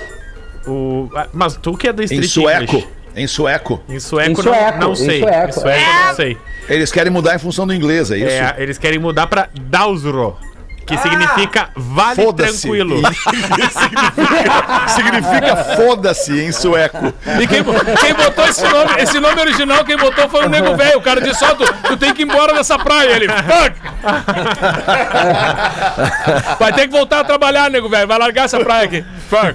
[0.67, 2.63] O, ah, mas tu que é do Em Street sueco.
[2.77, 2.89] English.
[3.15, 3.81] Em sueco.
[3.89, 5.21] Em sueco, Em sueco, não, não em sei.
[5.21, 5.49] sueco.
[5.49, 6.37] Em sueco, eu não sei.
[6.69, 8.27] Eles querem mudar em função do inglês, é isso?
[8.29, 10.37] É, eles querem mudar pra Dausro,
[10.87, 13.01] que significa vale tranquilo.
[14.89, 17.13] Significa foda-se em sueco.
[17.41, 20.99] E quem, quem botou esse nome, esse nome original, quem botou foi o nego velho.
[20.99, 23.11] O cara disse, ó, tu, tu tem que ir embora dessa praia.
[23.17, 23.77] Ele, fuck!
[26.59, 28.07] Vai ter que voltar a trabalhar, nego velho.
[28.07, 29.05] Vai largar essa praia aqui.
[29.29, 29.55] Fuck.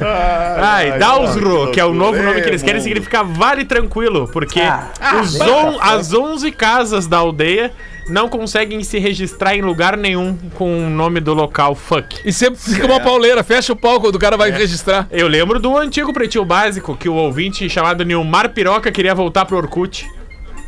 [0.61, 4.87] Ai, Dausro, que é o novo nome que eles querem, significa vale tranquilo, porque Ah.
[5.21, 7.71] os on- as 11 casas da aldeia
[8.09, 12.19] não conseguem se registrar em lugar nenhum com o nome do local fuck.
[12.23, 15.07] E sempre fica uma pauleira, fecha o pau quando o cara vai registrar.
[15.11, 19.57] Eu lembro do antigo pretinho básico que o ouvinte chamado Nilmar Piroca queria voltar pro
[19.57, 20.07] Orkut.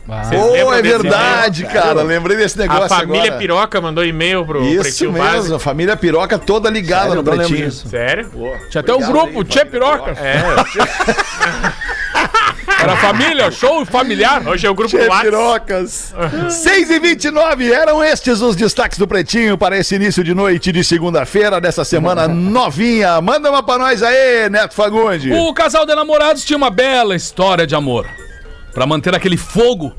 [0.07, 2.01] Vocês Oh, é verdade, cara.
[2.01, 3.37] Lembrei desse negócio A família agora.
[3.37, 5.55] Piroca mandou e-mail pro Isso pretinho mesmo, básico.
[5.55, 7.71] a família piroca toda ligada Sério, no pretinho.
[7.71, 8.31] Sério?
[8.71, 10.11] Tinha até o grupo, Tchê Piroca.
[10.11, 10.39] É.
[12.81, 14.47] Era família, show familiar.
[14.47, 16.13] Hoje é o grupo pirocas.
[16.49, 20.81] 6 e 29 eram estes os destaques do Pretinho para esse início de noite de
[20.83, 23.19] segunda-feira dessa semana novinha.
[23.19, 25.33] Manda uma pra nós aí, Neto Fagundes.
[25.37, 28.07] O casal de namorados tinha uma bela história de amor.
[28.73, 29.93] Pra manter aquele fogo,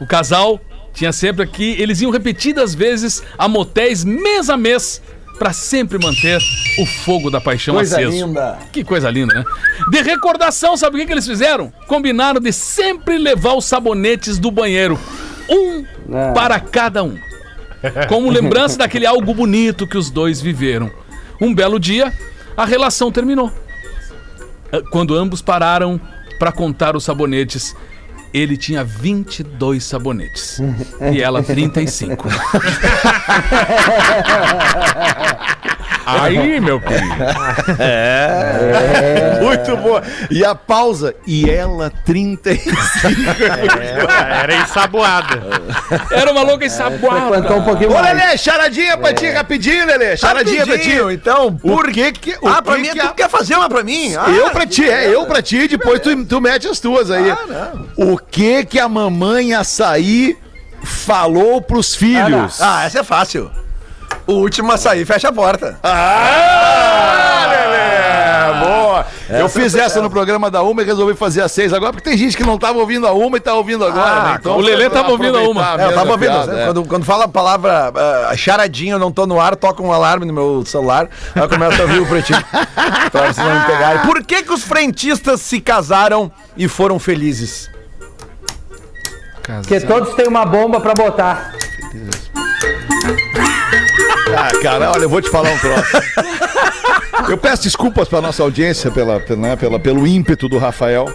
[0.00, 0.60] o casal
[0.92, 5.00] tinha sempre aqui, eles iam repetidas vezes a motéis mês a mês
[5.38, 6.38] pra sempre manter
[6.78, 8.10] o fogo da paixão Coisa aceso.
[8.12, 8.58] linda.
[8.72, 9.44] Que coisa linda, né?
[9.90, 11.72] De recordação, sabe o que, que eles fizeram?
[11.86, 14.98] Combinaram de sempre levar os sabonetes do banheiro,
[15.48, 16.32] um Ah.
[16.34, 17.16] para cada um.
[18.08, 20.90] Como lembrança daquele algo bonito que os dois viveram.
[21.40, 22.12] Um belo dia,
[22.56, 23.52] a relação terminou.
[24.72, 26.00] Ah, Quando ambos pararam
[26.38, 27.74] para contar os sabonetes,
[28.34, 30.58] ele tinha 22 sabonetes
[31.12, 32.26] e ela 35.
[36.06, 37.00] Aí, meu filho.
[39.42, 40.02] Muito boa.
[40.30, 41.14] E a pausa.
[41.26, 42.76] E ela 35.
[43.42, 45.40] Era, era ensaboada.
[46.10, 47.26] Era uma louca ensaboada.
[47.28, 48.16] Frequentou um pouquinho Ô, mais.
[48.16, 50.16] Lelê, charadinha pra ti, rapidinho, Lelê.
[50.16, 50.82] Charadinha pra ti.
[50.84, 52.36] Rapidinho, então, Por que que...
[52.40, 54.14] o Ah, pra que mim, que tu a- quer fazer uma pra mim?
[54.16, 57.32] Ah, Eu pra ti, é, eu pra ti, depois tu, tu mete as tuas aí.
[57.96, 60.36] O que que a mamãe açaí
[60.82, 62.60] falou pros filhos?
[62.60, 63.50] Ah, essa é fácil.
[64.26, 65.78] O último a sair, fecha a porta.
[65.82, 68.64] Ah, Lelê!
[68.64, 69.06] Boa!
[69.28, 72.16] eu fiz essa no programa da Uma e resolvi fazer a seis agora, porque tem
[72.16, 74.36] gente que não tava ouvindo a Uma e tá ouvindo agora, Ah, né?
[74.40, 75.62] Então, o Lelê tava ouvindo a Uma.
[75.82, 76.30] É, eu tava a ouvindo.
[76.30, 76.62] piada, né?
[76.62, 76.66] é.
[76.66, 77.92] Quando, quando fala a palavra
[78.30, 81.08] ah, charadinha, eu não tô no ar, toca um alarme no meu celular.
[81.34, 82.42] Aí eu começo a ouvir o pretinho.
[83.10, 84.02] pra vocês não me pegarem.
[84.02, 87.70] Por que, que os frentistas se casaram e foram felizes?
[89.42, 91.52] Porque todos têm uma bomba pra botar.
[94.36, 95.96] Ah, cara, olha, eu vou te falar um troço.
[97.28, 101.06] Eu peço desculpas pra nossa audiência pela, pela, né, pela- pelo ímpeto do Rafael.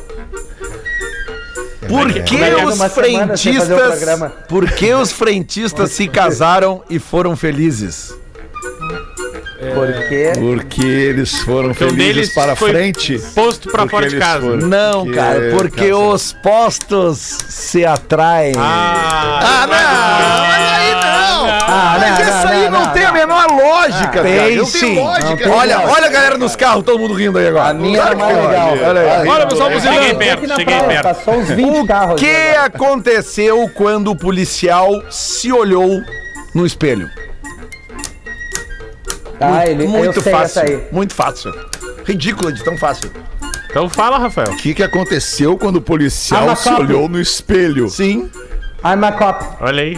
[1.87, 4.31] Por que Vai ter os uma semana sem fazer o frentistas.
[4.47, 8.13] Por que os frentistas se casaram e foram felizes?
[9.73, 10.31] Porque.
[10.39, 13.19] Porque eles foram um felizes deles para foi frente.
[13.35, 14.41] Posto Porque fora de casa.
[14.41, 15.95] foram- Não, Que cara, porque casa.
[15.95, 17.17] os postos
[17.49, 18.53] se atraem.
[18.57, 20.47] Ah, Ah, não!
[20.47, 21.45] Mas aí não!
[21.45, 22.38] Ah, não, não, não,
[23.51, 23.61] lógica!
[23.63, 24.23] lógica, cara.
[24.23, 25.47] Tem Não lógica.
[25.47, 27.69] Não olha, olha a galera nos carros, todo mundo rindo aí agora.
[27.69, 28.69] A minha que mais legal.
[28.87, 29.27] Olha aí.
[29.27, 31.03] Olha, pessoal, Cheguei perto, cheguei perto.
[31.03, 32.19] Passou uns 20 O carros.
[32.19, 32.65] que ali agora.
[32.67, 36.01] aconteceu quando o policial se olhou
[36.53, 37.09] no espelho?
[39.39, 40.61] Ah, ele, muito fácil.
[40.63, 40.83] aí.
[40.91, 41.53] Muito fácil.
[42.05, 43.11] Ridículo de tão fácil.
[43.69, 44.49] Então fala, Rafael.
[44.51, 47.87] O que, que aconteceu quando o policial Ah, se olhou no espelho?
[47.87, 48.29] Sim.
[48.83, 49.45] I'm a cop.
[49.61, 49.93] Olha aí.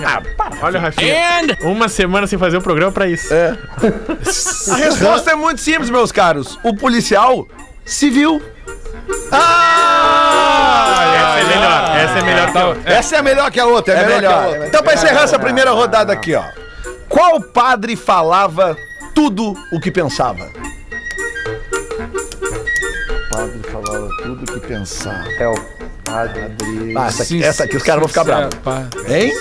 [0.61, 1.15] Olha o Rafinha.
[1.61, 3.31] Uma semana sem fazer um programa pra isso.
[3.33, 3.55] É.
[4.71, 6.57] A resposta é muito simples, meus caros.
[6.63, 7.47] O policial
[7.85, 8.41] se viu.
[11.21, 11.97] Essa é melhor.
[11.97, 12.93] Essa é melhor que a outra.
[12.93, 14.47] Essa é melhor que a outra, é, É melhor, melhor.
[14.47, 14.67] outra.
[14.67, 16.43] Então, pra encerrar essa primeira rodada aqui, ó.
[17.07, 18.75] Qual padre falava
[19.13, 20.49] tudo o que pensava?
[23.09, 25.27] O padre falava tudo que pensava.
[25.39, 25.55] É o
[26.03, 26.55] padre.
[26.97, 28.49] Ah, essa aqui, essa aqui os caras vão ficar bravos.
[29.07, 29.31] Hein?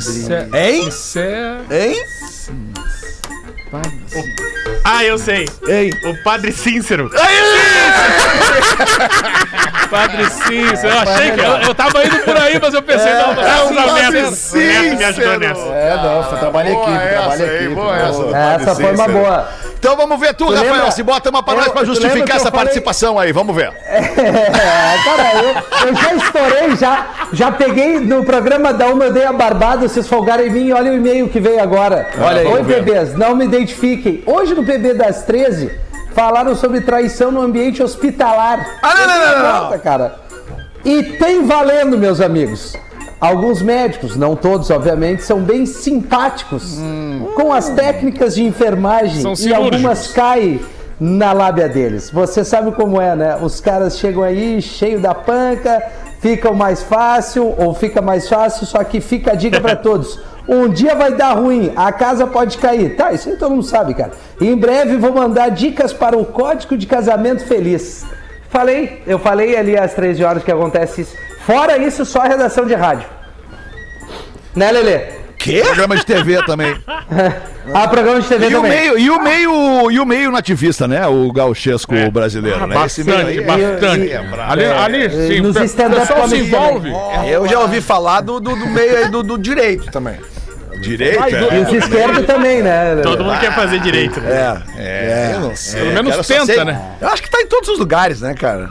[0.00, 0.56] Sincero.
[0.56, 0.82] Hein?
[0.90, 1.64] Sincero.
[1.70, 1.96] Hein?
[4.84, 5.46] Ah, eu sei.
[5.68, 5.90] Hein?
[6.04, 7.10] O Padre Cícero.
[9.90, 10.88] Padre Cícero.
[10.92, 11.40] Eu achei que.
[11.40, 13.86] Eu, eu tava indo por aí, mas eu pensei, não, não, É não, o não,
[13.86, 15.60] não, O Neto me ajudou nessa.
[15.60, 17.74] É, não, foi trabalho em equipe, trabalho essa em aí, equipe.
[17.74, 18.18] boa essa.
[18.22, 19.12] do Essa Padre foi uma Cícero.
[19.12, 19.48] boa.
[19.86, 20.72] Então vamos ver tu, Tu Rafael.
[20.74, 20.90] lembra?
[20.90, 23.32] Se bota uma pra nós Eu- pra tu lembra justificar essa falei- participação aí.
[23.32, 23.72] Vamos ver.
[23.86, 29.24] É, cara, eu, eu já estourei, já, já peguei no programa da Uma, eu dei
[29.24, 32.08] a barbada, vocês folgaram em mim, olha o e-mail que veio agora.
[32.20, 32.82] Olha aí, Oi, vamos ver.
[32.82, 34.22] bebês, não me identifiquem.
[34.26, 35.70] Hoje no PB das 13,
[36.14, 38.66] falaram sobre traição no ambiente hospitalar.
[38.82, 40.16] Ah, não, não, não, não, cara.
[40.84, 42.74] E tem valendo, meus amigos.
[43.20, 46.78] Alguns médicos, não todos, obviamente, são bem simpáticos
[47.34, 49.74] com as técnicas de enfermagem São e cirúrgicos.
[49.74, 50.60] algumas caem
[51.00, 52.10] na lábia deles.
[52.10, 53.38] Você sabe como é, né?
[53.40, 55.82] Os caras chegam aí cheio da panca,
[56.20, 60.18] ficam mais fácil ou fica mais fácil, só que fica a dica pra todos.
[60.46, 62.96] Um dia vai dar ruim, a casa pode cair.
[62.96, 64.12] Tá, isso aí todo mundo sabe, cara.
[64.40, 68.04] E em breve vou mandar dicas para o Código de Casamento Feliz.
[68.48, 71.25] Falei, eu falei ali às 13 horas que acontece isso.
[71.46, 73.08] Fora isso, só a redação de rádio.
[74.54, 74.98] Né, Lelê?
[75.38, 75.62] Quê?
[75.64, 76.76] Programa de TV também.
[77.74, 78.70] Ah, programa de TV E o também.
[78.70, 81.04] meio, e o meio, e o meio nativista, né?
[81.08, 82.86] O gauchesco brasileiro, né?
[82.86, 84.40] Esse meio aí Bastante, é- bastante.
[84.40, 84.42] é.
[84.48, 85.40] Ali, ali sim.
[85.40, 86.92] nos o o pessoal se envolve.
[87.28, 90.14] Eu já ouvi falar do, do, do meio aí do, do direito também.
[90.80, 91.58] Direito, Vai, é.
[91.58, 93.00] E os esquerdos também, né?
[93.02, 94.62] Todo mundo quer fazer direito, né?
[94.76, 94.78] É.
[94.78, 95.80] É, eu não sei.
[95.80, 96.80] Pelo menos só tenta, sei- né?
[97.00, 98.68] Eu acho que tá em todos os lugares, né, cara?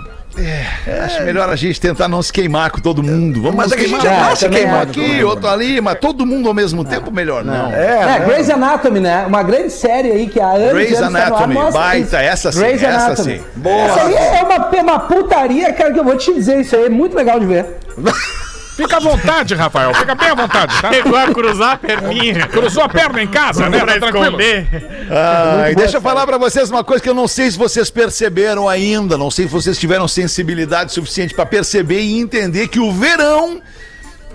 [1.06, 3.42] Acho melhor a gente tentar não se queimar com todo mundo.
[3.42, 4.06] Vamos Mas é a gente queimar.
[4.06, 7.72] já tá se queimando aqui, outro ali, mas todo mundo ao mesmo tempo, melhor não.
[7.72, 9.26] É, Grey's Anatomy, né?
[9.26, 12.16] Uma grande série aí que há anos Grey's tá Anatomy, baita, isso.
[12.16, 13.38] essa sim, Grey's essa Anatomy.
[13.38, 13.44] sim.
[13.56, 13.76] Boa.
[13.76, 16.86] Essa aí é uma, é uma putaria, cara, que eu vou te dizer, isso aí
[16.86, 17.66] é muito legal de ver.
[18.76, 19.94] Fica à vontade, Rafael.
[19.94, 20.92] Fica bem à vontade, tá?
[20.92, 22.48] Chegou a cruzar a perninha.
[22.48, 23.80] Cruzou a perna em casa, né?
[23.80, 24.26] pra Tá tranquilo.
[24.42, 24.68] esconder.
[25.10, 27.90] Ai, boa deixa eu falar pra vocês uma coisa que eu não sei se vocês
[27.90, 32.92] perceberam ainda, não sei se vocês tiveram sensibilidade suficiente pra perceber e entender que o
[32.92, 33.62] verão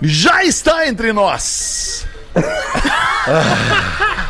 [0.01, 2.07] já está entre nós.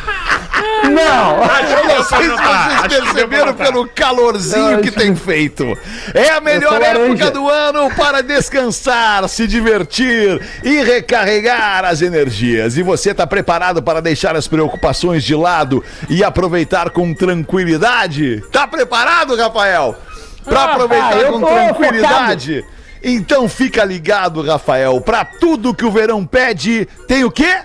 [0.90, 1.42] Não!
[1.70, 5.76] Eu não sei se acho vocês que perceberam pelo calorzinho que acho tem feito.
[6.14, 12.76] É a melhor época do ano para descansar, se divertir e recarregar as energias.
[12.76, 18.42] E você está preparado para deixar as preocupações de lado e aproveitar com tranquilidade?
[18.52, 19.96] Tá preparado, Rafael?
[20.44, 22.64] Para aproveitar ah, eu com tranquilidade?
[23.02, 25.00] Então fica ligado, Rafael.
[25.00, 27.58] Para tudo que o verão pede, tem o quê?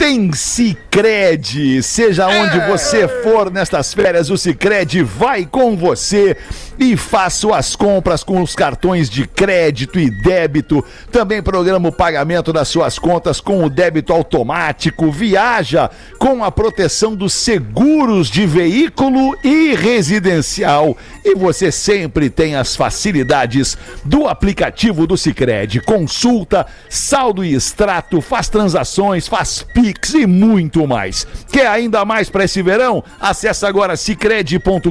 [0.00, 1.82] Tem Cicred.
[1.82, 6.38] Seja onde você for nestas férias, o Cicred vai com você
[6.78, 10.82] e faça suas compras com os cartões de crédito e débito.
[11.12, 15.12] Também programa o pagamento das suas contas com o débito automático.
[15.12, 20.96] Viaja com a proteção dos seguros de veículo e residencial.
[21.22, 25.82] E você sempre tem as facilidades do aplicativo do Cicred.
[25.82, 31.26] Consulta, saldo e extrato, faz transações, faz Pix e muito mais.
[31.50, 33.02] Quer ainda mais para esse verão?
[33.20, 34.90] Acesse agora cicred.com.br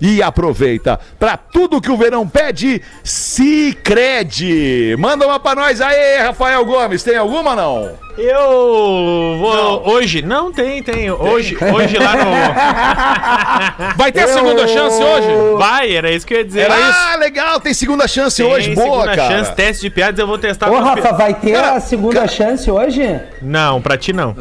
[0.00, 0.98] e aproveita.
[1.18, 4.96] Para tudo que o verão pede, Cicred.
[4.98, 7.02] Manda uma para nós aí, Rafael Gomes.
[7.02, 8.03] Tem alguma não?
[8.16, 9.88] Eu vou.
[9.92, 10.22] Hoje.
[10.22, 11.10] Não, tem, tem.
[11.10, 12.30] Hoje, hoje lá no.
[13.96, 15.28] Vai ter a segunda chance hoje?
[15.58, 16.70] Vai, era isso que eu ia dizer.
[16.70, 18.74] ah, legal, tem segunda chance Tem hoje.
[18.74, 19.28] Boa, segunda cara.
[19.38, 22.26] chance, teste de piadas, eu vou testar Ô, os pi- Rafa, vai ter a segunda
[22.28, 23.20] chance hoje?
[23.42, 24.30] Não, pra ti não.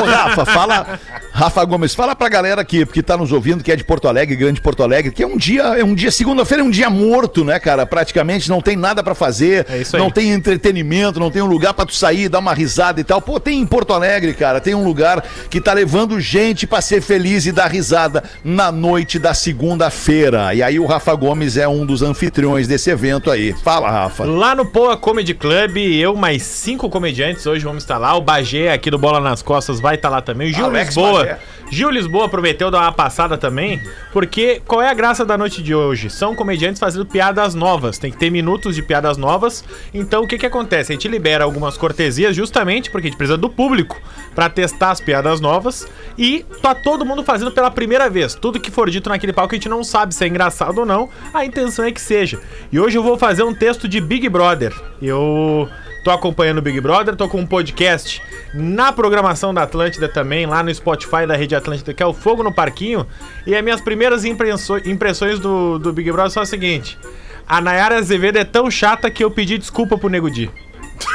[0.00, 0.98] Ô, Rafa, fala,
[1.32, 4.34] Rafa Gomes, fala pra galera que, que tá nos ouvindo, que é de Porto Alegre,
[4.34, 7.44] grande Porto Alegre, que é um dia, é um dia, segunda-feira é um dia morto,
[7.44, 7.84] né, cara?
[7.84, 10.02] Praticamente não tem nada pra fazer, É isso aí.
[10.02, 13.20] não tem entretenimento, não tem um lugar pra tu sair, dar uma risada e tal.
[13.20, 17.00] Pô, tem em Porto Alegre, cara, tem um lugar que tá levando gente pra ser
[17.00, 20.54] feliz e dar risada na noite da segunda-feira.
[20.54, 23.52] E aí o Rafa Gomes é um dos anfitriões desse evento aí.
[23.62, 24.24] Fala, Rafa.
[24.24, 28.14] Lá no Poa Comedy Club, eu mais cinco comediantes hoje vamos estar lá.
[28.16, 30.50] O Bagé aqui do Bola nas Costas vai estar lá também.
[30.50, 31.24] O Gil Alex Lisboa.
[31.24, 31.38] Bagé.
[31.70, 33.80] Gil Lisboa prometeu dar uma passada também,
[34.12, 36.10] porque qual é a graça da noite de hoje?
[36.10, 39.64] São comediantes fazendo piadas novas, tem que ter minutos de piadas novas.
[39.92, 40.92] Então o que que acontece?
[40.92, 44.00] A gente libera algumas cortesias justamente porque a gente precisa do público
[44.34, 45.86] pra testar as piadas novas
[46.18, 48.34] e tá todo mundo fazendo pela primeira vez.
[48.34, 51.08] Tudo que for dito naquele palco a gente não sabe se é engraçado ou não,
[51.32, 52.40] a intenção é que seja.
[52.70, 54.74] E hoje eu vou fazer um texto de Big Brother.
[55.00, 55.68] Eu
[56.04, 58.20] Tô acompanhando o Big Brother, tô com um podcast
[58.52, 62.42] na programação da Atlântida também, lá no Spotify da Rede Atlântida, que é o Fogo
[62.42, 63.06] no Parquinho.
[63.46, 66.98] E as minhas primeiras impressões do, do Big Brother são as seguintes.
[67.48, 70.50] A Nayara Azevedo é tão chata que eu pedi desculpa pro Nego Di.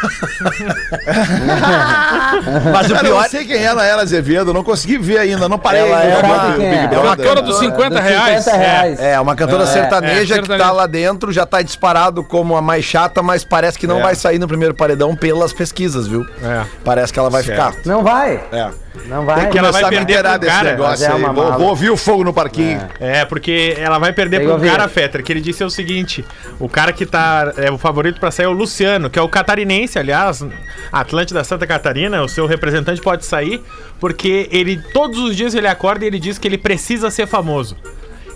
[2.71, 5.47] Mas o Cara, pior eu não sei quem ela era, Azevedo, não consegui ver ainda,
[5.49, 6.51] não parei Ela ainda é uma- é?
[6.57, 6.99] Big É Brother.
[7.05, 8.43] uma cantora dos 50 reais.
[8.45, 8.99] 50 reais.
[8.99, 12.85] É, uma cantora sertaneja é, que tá lá dentro, já tá disparado como a mais
[12.85, 14.03] chata, mas parece que não É.
[14.03, 16.25] vai sair no primeiro paredão pelas pesquisas, viu?
[16.43, 16.63] É.
[16.83, 17.73] Parece que ela vai Certo.
[17.73, 17.85] ficar.
[17.85, 18.41] Não vai.
[18.51, 18.69] É.
[19.07, 19.49] Não vai.
[19.49, 21.21] que ela vai perder pro cara, negócio é aí.
[21.21, 22.81] Vou, vou ouvir o fogo no parquinho.
[22.99, 26.23] É, porque ela vai perder Tem pro cara, Fetter, que ele disse o seguinte:
[26.59, 27.53] o cara que tá.
[27.57, 30.45] É o favorito pra sair é o Luciano, que é o catarinense, aliás,
[30.91, 33.61] Atlântida Santa Catarina, o seu representante pode sair,
[33.99, 37.75] porque ele todos os dias ele acorda e ele diz que ele precisa ser famoso.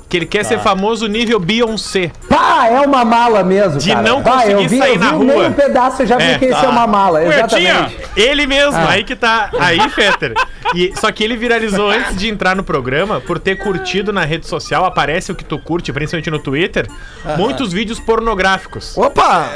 [0.10, 2.12] Que ele quer ser famoso nível Beyoncé.
[2.30, 4.02] Pá, é uma mala mesmo, De cara.
[4.08, 5.26] não Pá, conseguir eu vi, sair eu vi na um rua.
[5.40, 6.64] meio pedaço, eu já vi É, que tá.
[6.66, 7.98] é uma mala, exatamente.
[8.16, 8.90] Ele mesmo, Ah.
[8.92, 9.50] aí que tá.
[9.60, 10.34] Aí, Fetter.
[10.76, 14.46] E, só que ele viralizou antes de entrar no programa por ter curtido na rede
[14.48, 16.88] social, aparece o que tu curte, principalmente no Twitter,
[17.38, 18.96] muitos vídeos pornográficos.
[18.98, 19.50] Opa!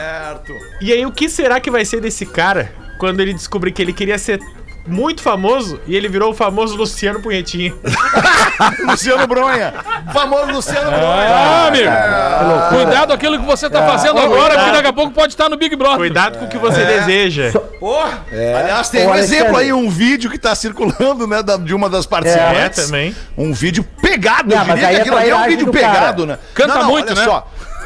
[0.82, 3.94] E aí, o que será que vai ser desse cara quando ele descobrir que ele
[3.94, 4.40] queria ser
[4.88, 7.74] muito famoso e ele virou o famoso Luciano Punhetinha?
[8.90, 9.74] Luciano Bronha.
[10.14, 11.30] Famoso Luciano Bronha.
[11.30, 11.90] Ah, amigo.
[12.76, 15.76] Cuidado aquilo que você tá fazendo agora, porque daqui a pouco pode estar no Big
[15.76, 15.98] Brother.
[15.98, 17.52] Cuidado com o que você deseja.
[17.80, 18.26] Porra.
[18.32, 19.36] Aliás, tem Ô, um Alexandre.
[19.38, 22.86] exemplo aí, um vídeo que tá circulando, né, da- de uma das É, participantes.
[22.86, 23.16] também.
[23.38, 25.66] Um vídeo pegado, Não, eu mas diria aí que é aquilo ali é um vídeo
[25.66, 25.88] do cara.
[25.94, 26.38] pegado, né?
[26.54, 27.26] Canta muito, né?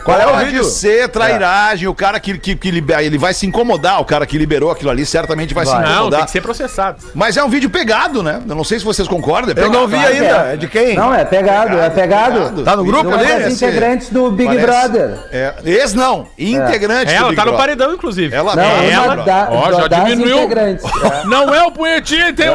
[0.03, 0.63] Qual é o Pode vídeo?
[0.63, 4.37] ser trairagem, o cara que, que, que libera, ele vai se incomodar, o cara que
[4.37, 5.83] liberou aquilo ali certamente vai, se Vai.
[5.83, 6.19] Não, incomodar.
[6.19, 6.97] tem que ser processado.
[7.13, 8.41] Mas é um vídeo pegado, né?
[8.47, 9.53] Eu não sei se vocês concordam.
[9.55, 10.53] é Eu não vi ainda.
[10.53, 10.95] É de quem?
[10.95, 12.63] Não, é pegado, é pegado.
[12.63, 13.23] Tá no grupo Não ali?
[13.25, 15.17] é das Parece- integrantes do Big parece- Brother.
[15.31, 17.57] É, ex não, integrante do Ela Big tá no Brother.
[17.57, 18.35] paredão, inclusive.
[18.35, 20.37] Ela Não, uma ela- Big da, Ó, já das diminuiu.
[20.37, 20.85] integrantes.
[20.85, 21.23] É.
[21.31, 22.53] Não é o punhetinho, tem um.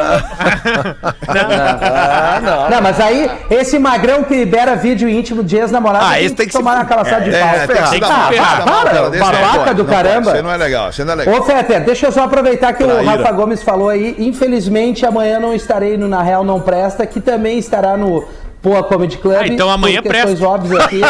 [1.27, 2.69] Ah, não.
[2.77, 6.51] Não, mas aí, esse magrão que libera vídeo íntimo de ex-namorado Ah, esse tem que
[6.51, 9.85] se tomar uma calaçada de É, tem que se tem que se para, babaca do
[9.85, 10.33] caramba.
[10.33, 11.39] Aí não é legal, aí não é legal.
[11.39, 13.11] Ô, Fetter, deixa eu só aproveitar que o Traíra.
[13.11, 14.15] Rafa Gomes falou aí.
[14.19, 18.25] Infelizmente, amanhã não estarei no Na Real Não Presta, que também estará no
[18.61, 19.37] Poa Comedy Club.
[19.39, 20.45] Ah, então amanhã presta.
[20.45, 21.01] óbvias aqui.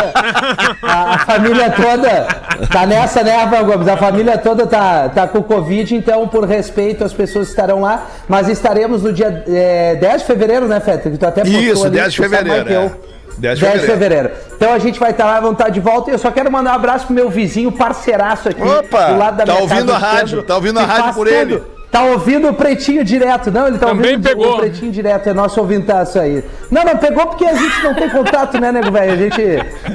[0.84, 2.28] A, a família toda
[2.72, 3.88] tá nessa, né, Rafa Gomes?
[3.88, 8.06] A família toda tá, tá com Covid, então, por respeito, as pessoas estarão lá.
[8.28, 11.12] Mas estaremos no dia é, 10 de fevereiro, né, Fetter?
[11.12, 12.92] Que tu até postou Isso, ali, 10 de fevereiro,
[13.40, 13.50] que eu.
[13.50, 13.54] é.
[13.56, 14.32] 10 10 de de fevereiro.
[14.56, 16.10] Então a gente vai estar lá, vamos estar de volta.
[16.10, 18.62] E eu só quero mandar um abraço pro meu vizinho, parceiraço aqui.
[18.62, 21.14] Opa, do lado da tá minha ouvindo casa, a o rádio, tá ouvindo a rádio
[21.14, 21.36] por tudo.
[21.38, 21.64] ele.
[21.90, 23.50] Tá ouvindo o Pretinho direto.
[23.50, 24.56] Não, ele tá Também ouvindo pegou.
[24.56, 25.30] o Pretinho direto.
[25.30, 26.44] É nosso ouvintaço aí.
[26.70, 29.14] Não, não pegou porque a gente não tem contato, né, nego velho?
[29.14, 29.36] A gente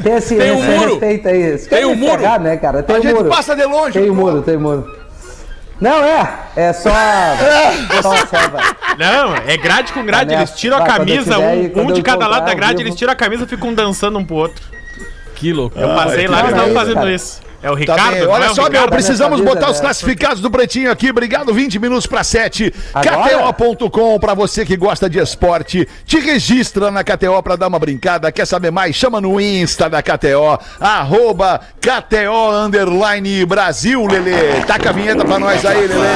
[0.02, 0.90] tem esse, Tem um esse muro.
[0.92, 1.58] respeito aí.
[1.58, 2.18] Tem quer um muro.
[2.18, 2.82] ferrar, né, cara?
[2.82, 3.28] Tem A um gente muro.
[3.28, 4.00] passa de longe.
[4.00, 4.20] Tem um pô.
[4.22, 4.90] muro, tem muro.
[5.82, 6.38] Não, é.
[6.54, 6.90] É só.
[8.00, 8.60] só selva.
[8.96, 10.32] Não, é grade com grade.
[10.32, 13.42] Eles tiram a camisa, um, um de cada lado da grade, eles tiram a camisa
[13.42, 14.62] e ficam dançando um pro outro.
[15.34, 15.76] Que louco.
[15.76, 17.12] Eu passei lá, que eles estavam maravilha, fazendo cara.
[17.12, 17.41] isso.
[17.62, 18.90] É o Tá Ricardo, Olha é só, meu, Ricardo?
[18.90, 19.82] precisamos Nessa botar vida, os né?
[19.84, 21.10] classificados do Pretinho aqui.
[21.10, 22.74] Obrigado, 20 minutos para 7.
[22.92, 23.52] Agora?
[23.52, 25.86] KTO.com, pra você que gosta de esporte.
[26.04, 28.32] Te registra na KTO pra dar uma brincada.
[28.32, 28.96] Quer saber mais?
[28.96, 34.60] Chama no Insta da KTO, arroba KTO Underline Brasil, Lelê.
[34.66, 36.08] Taca a vinheta pra nós aí, Lelê.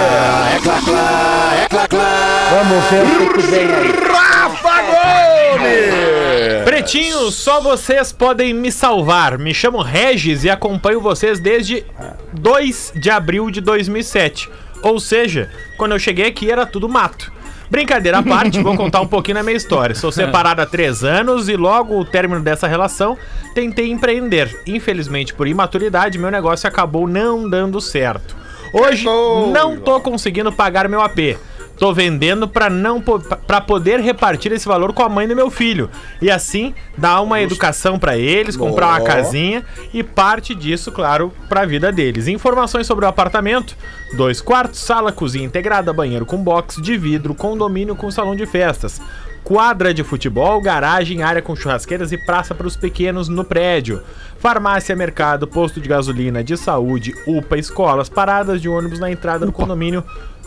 [2.51, 3.95] Vamos ver o que, que vem aí.
[4.13, 6.65] Rafa Gomes!
[6.65, 9.39] Pretinho, só vocês podem me salvar.
[9.39, 11.85] Me chamo Regis e acompanho vocês desde
[12.33, 14.49] 2 de abril de 2007.
[14.83, 17.33] Ou seja, quando eu cheguei aqui era tudo mato.
[17.69, 19.95] Brincadeira à parte, vou contar um pouquinho da minha história.
[19.95, 23.19] Sou separado há três anos e logo o término dessa relação
[23.55, 24.63] tentei empreender.
[24.67, 28.37] Infelizmente, por imaturidade, meu negócio acabou não dando certo.
[28.73, 29.05] Hoje
[29.53, 31.37] não tô conseguindo pagar meu AP.
[31.79, 35.91] Tô vendendo pra não para poder repartir esse valor com a mãe do meu filho.
[36.23, 41.67] E assim dar uma educação pra eles, comprar uma casinha e parte disso, claro, pra
[41.67, 42.29] vida deles.
[42.29, 43.77] Informações sobre o apartamento:
[44.17, 49.01] dois quartos, sala, cozinha integrada, banheiro com box de vidro, condomínio com salão de festas
[49.47, 54.03] quadra de futebol, garagem, área com churrasqueiras e praça para os pequenos no prédio.
[54.41, 59.53] Farmácia, mercado, posto de gasolina, de saúde, UPA, escolas, paradas de ônibus na entrada do
[59.53, 60.03] condomínio.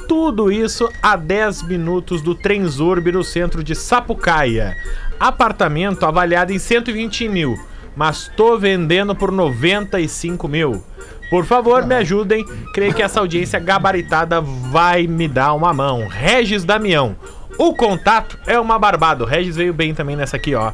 [0.06, 4.76] Tudo isso a 10 minutos do Trenzurbe no centro de Sapucaia.
[5.18, 7.58] Apartamento avaliado em 120 mil,
[7.95, 10.84] mas tô vendendo por 95 mil.
[11.30, 12.43] Por favor, me ajudem.
[12.74, 16.06] Creio que essa audiência gabaritada vai me dar uma mão.
[16.10, 17.16] Regis Damião.
[17.58, 19.24] O contato é uma barbada.
[19.24, 20.72] O Regis veio bem também nessa aqui, ó.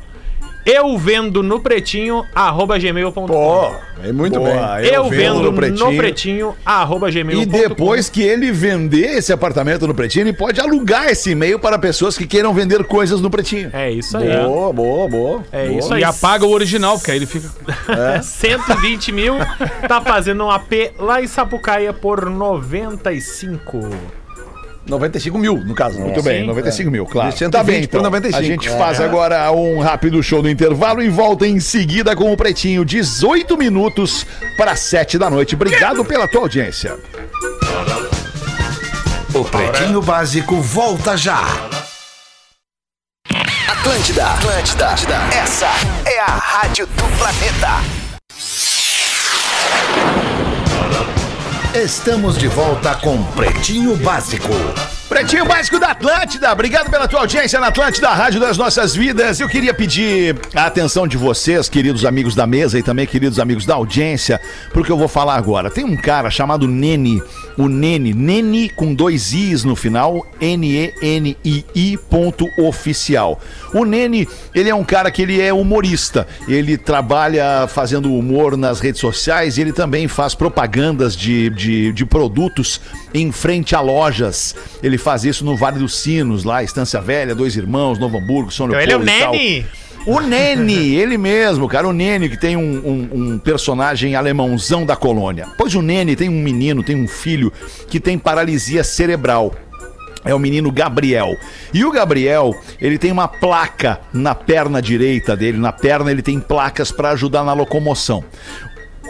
[0.65, 3.27] Eu vendo no pretinho, arroba gmail.com.
[3.27, 3.71] Pô,
[4.03, 4.91] é muito Boa, bem.
[4.91, 7.43] Eu, vendo no pretinho, no pretinho arroba gmail.com.
[7.43, 11.77] E depois que ele vender esse apartamento no Pretinho, ele pode alugar esse e-mail para
[11.77, 13.69] pessoas que queiram vender coisas no Pretinho.
[13.73, 14.27] É isso aí.
[14.43, 15.43] Boa, boa, boa.
[15.51, 15.79] É boa.
[15.79, 16.01] isso aí.
[16.01, 17.47] E apaga o original, porque aí ele fica.
[18.17, 18.21] É.
[18.25, 19.35] 120 mil,
[19.87, 24.24] tá fazendo um AP lá em Sapucaia por 95.
[24.87, 25.99] 95 mil, no caso.
[25.99, 27.31] Muito bem, 95 mil, claro.
[27.31, 28.03] De 120 Tá bem, por então.
[28.03, 28.37] 95.
[28.37, 32.37] A gente faz agora um rápido show do intervalo e volta em seguida com o
[32.37, 34.25] Pretinho, 18 minutos
[34.57, 35.55] para 7 da noite.
[35.55, 36.97] Obrigado pela tua audiência.
[39.33, 41.41] O Pretinho Básico volta já.
[43.67, 45.15] Atlântida, Atlântida, Atlântida.
[45.35, 45.67] Essa
[46.05, 48.74] é a rádio do planeta.
[51.75, 54.47] Estamos de volta com Pretinho Básico.
[55.07, 59.39] Pretinho Básico da Atlântida, obrigado pela tua audiência na Atlântida, Rádio das Nossas Vidas.
[59.39, 63.67] Eu queria pedir a atenção de vocês, queridos amigos da mesa e também queridos amigos
[63.67, 64.41] da audiência,
[64.73, 65.69] porque eu vou falar agora.
[65.69, 67.21] Tem um cara chamado Nene,
[67.55, 73.39] o Nene, Nene com dois I's no final, N-E-N-I-I ponto oficial.
[73.73, 78.79] O Nene, ele é um cara que ele é humorista, ele trabalha fazendo humor nas
[78.79, 82.81] redes sociais e ele também faz propagandas de, de, de produtos
[83.13, 84.55] em frente a lojas.
[84.83, 88.67] Ele faz isso no Vale dos Sinos, lá, Estância Velha, Dois Irmãos, Novo Hamburgo, São
[88.67, 89.09] Então Leopoldo.
[89.09, 89.31] ele é o.
[89.31, 89.65] Nene.
[90.07, 94.95] O Nene, ele mesmo, cara, o Nene que tem um, um- um personagem alemãozão da
[94.95, 95.47] colônia.
[95.57, 97.51] Pois o Nene tem um menino, tem um filho
[97.89, 99.53] que tem paralisia cerebral.
[100.23, 101.35] É o menino Gabriel.
[101.71, 105.59] E o Gabriel, ele tem uma placa na perna direita dele.
[105.59, 108.23] Na perna ele tem placas para ajudar na locomoção.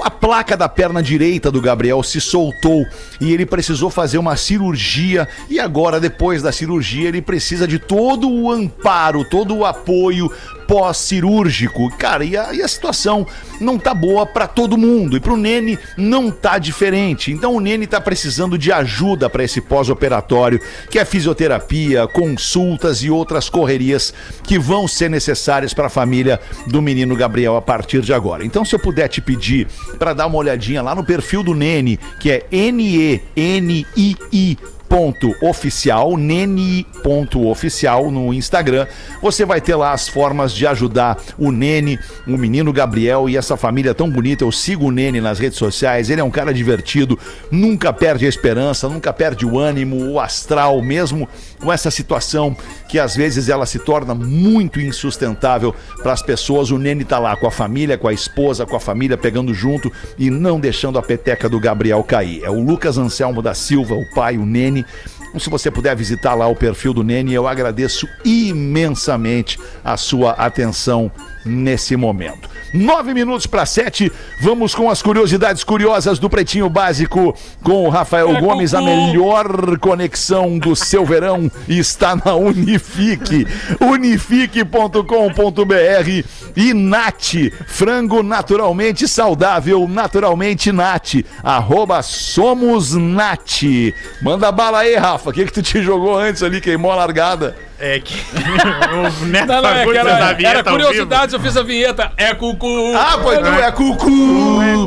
[0.04, 2.86] A placa da perna direita do Gabriel se soltou
[3.20, 5.28] e ele precisou fazer uma cirurgia.
[5.50, 10.32] E agora, depois da cirurgia, ele precisa de todo o amparo, todo o apoio
[10.68, 11.90] pós-cirúrgico.
[11.98, 13.26] Cara, e a, e a situação
[13.60, 15.16] não tá boa pra todo mundo.
[15.16, 17.32] E pro Nene não tá diferente.
[17.32, 20.60] Então o Nene tá precisando de ajuda para esse pós-operatório,
[20.90, 24.14] que é fisioterapia, consultas e outras correrias
[24.44, 28.46] que vão ser necessárias para a família do menino Gabriel a partir de agora.
[28.46, 32.00] Então, se eu puder te pedir para dar uma olhadinha lá no perfil do Nene,
[32.20, 33.26] que é N-E-N-I-I
[35.42, 38.88] oficial, nene ponto oficial no Instagram.
[39.22, 43.58] Você vai ter lá as formas de ajudar o Nene, o menino Gabriel e essa
[43.58, 44.44] família tão bonita.
[44.44, 46.10] Eu sigo o Nene nas redes sociais.
[46.10, 47.20] Ele é um cara divertido,
[47.52, 51.28] nunca perde a esperança, nunca perde o ânimo, o astral, mesmo
[51.60, 52.56] com essa situação
[52.88, 56.72] que às vezes ela se torna muito insustentável para as pessoas.
[56.72, 59.92] O Nene tá lá com a família, com a esposa, com a família pegando junto
[60.18, 62.44] e não deixando a peteca do Gabriel cair.
[62.44, 64.85] É o Lucas Anselmo da Silva, o pai, o Nene.
[65.38, 71.12] Se você puder visitar lá o perfil do Nene, eu agradeço imensamente a sua atenção
[71.46, 72.50] nesse momento.
[72.74, 77.34] Nove minutos para sete, vamos com as curiosidades curiosas do Pretinho Básico
[77.64, 78.90] com o Rafael É, Gomes, a Cucu.
[78.90, 83.48] melhor conexão do seu verão está na Unifique.
[83.80, 86.26] Unifique.com.br
[86.56, 87.34] e Nat,
[87.68, 93.62] frango naturalmente saudável, naturalmente Nat, arroba somos Nat.
[94.22, 97.56] Manda bala aí, Rafa, o que que tu te jogou antes ali, queimou a largada?
[97.78, 98.14] É que
[99.22, 100.88] o Neto Não, não, é que era, da vinheta era ao vivo.
[100.88, 102.12] curiosidades, eu fiz a vinheta.
[102.16, 102.68] É cucu.
[102.96, 104.06] Ah, pois tu é cucu!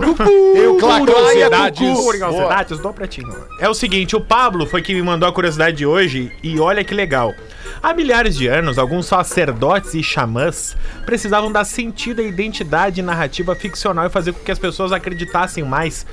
[0.02, 0.22] Cucu!
[0.56, 1.78] Eu Curiosidades.
[1.78, 2.02] cucu!
[2.04, 3.36] Curiosidades do Pretinho.
[3.60, 6.82] É o seguinte, o Pablo foi quem me mandou a curiosidade de hoje e olha
[6.82, 7.34] que legal.
[7.82, 10.74] Há milhares de anos, alguns sacerdotes e xamãs
[11.04, 16.06] precisavam dar sentido à identidade narrativa ficcional e fazer com que as pessoas acreditassem mais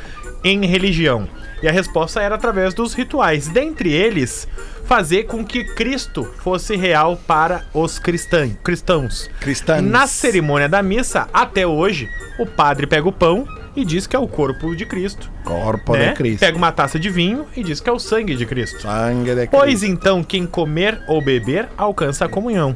[0.43, 1.27] em religião.
[1.65, 3.47] E a resposta era através dos rituais.
[3.47, 4.47] Dentre eles,
[4.83, 9.27] fazer com que Cristo fosse real para os cristã- cristãos.
[9.39, 9.81] Cristãos.
[9.81, 12.07] Na cerimônia da missa, até hoje,
[12.37, 15.27] o padre pega o pão, e diz que é o corpo de Cristo.
[15.43, 16.09] Corpo né?
[16.09, 16.39] de Cristo.
[16.41, 18.83] Pega uma taça de vinho e diz que é o sangue de Cristo.
[18.83, 22.75] Sangue de Pois então, quem comer ou beber alcança a comunhão.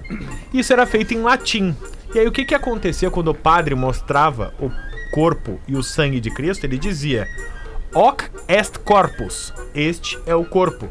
[0.52, 1.76] Isso era feito em latim.
[2.16, 4.72] E aí, o que, que acontecia quando o padre mostrava o
[5.14, 6.66] corpo e o sangue de Cristo?
[6.66, 7.28] Ele dizia:
[7.94, 9.54] Hoc est corpus.
[9.74, 10.88] Este é o corpo.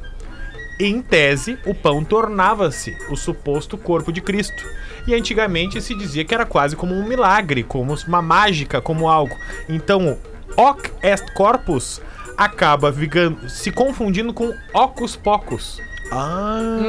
[0.80, 4.64] Em tese, o pão tornava-se o suposto corpo de Cristo.
[5.07, 9.34] E antigamente se dizia que era quase como um milagre, como uma mágica, como algo.
[9.68, 10.18] Então,
[10.57, 12.01] hoc est corpus
[12.36, 15.80] acaba vigando- se confundindo com ocus pocus.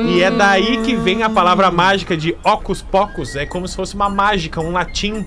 [0.08, 3.36] E é daí que vem a palavra mágica de ocus pocus.
[3.36, 5.26] É como se fosse uma mágica, um latim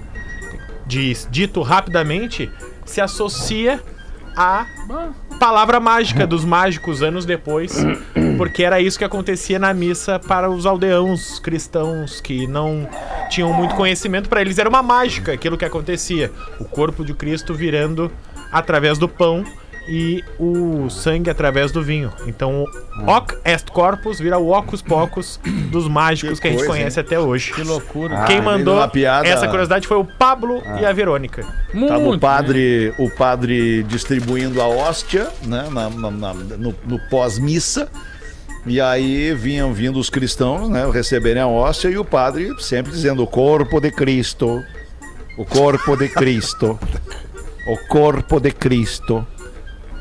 [0.86, 2.50] diz, dito rapidamente,
[2.84, 3.80] se associa
[4.36, 4.66] à
[5.38, 7.74] palavra mágica dos mágicos anos depois,
[8.38, 12.88] porque era isso que acontecia na missa para os aldeãos cristãos que não
[13.28, 16.30] tinham muito conhecimento, para eles era uma mágica aquilo que acontecia,
[16.60, 18.10] o corpo de Cristo virando
[18.52, 19.44] através do pão
[19.88, 22.12] e o sangue através do vinho.
[22.26, 22.64] Então,
[22.98, 27.00] o hoc est corpus vira o ocus pocus dos mágicos que, a gente coisa, conhece
[27.00, 27.52] até hoje.
[27.52, 28.24] Que loucura.
[28.24, 31.42] Quem Ah, mandou uma piada- essa curiosidade foi o Pablo e a Verônica.
[31.72, 32.20] Tava o Muito.
[32.20, 37.88] padre, o padre distribuindo a hóstia, né, na- na- na- no, no pós-missa.
[38.64, 43.22] E aí vinham vindo os cristãos, né, receberem a hóstia e o padre sempre dizendo
[43.24, 44.62] o corpo de Cristo,
[45.36, 46.78] o corpo de Cristo,
[47.66, 49.26] o corpo de Cristo,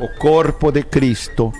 [0.01, 1.53] o corpo de Cristo.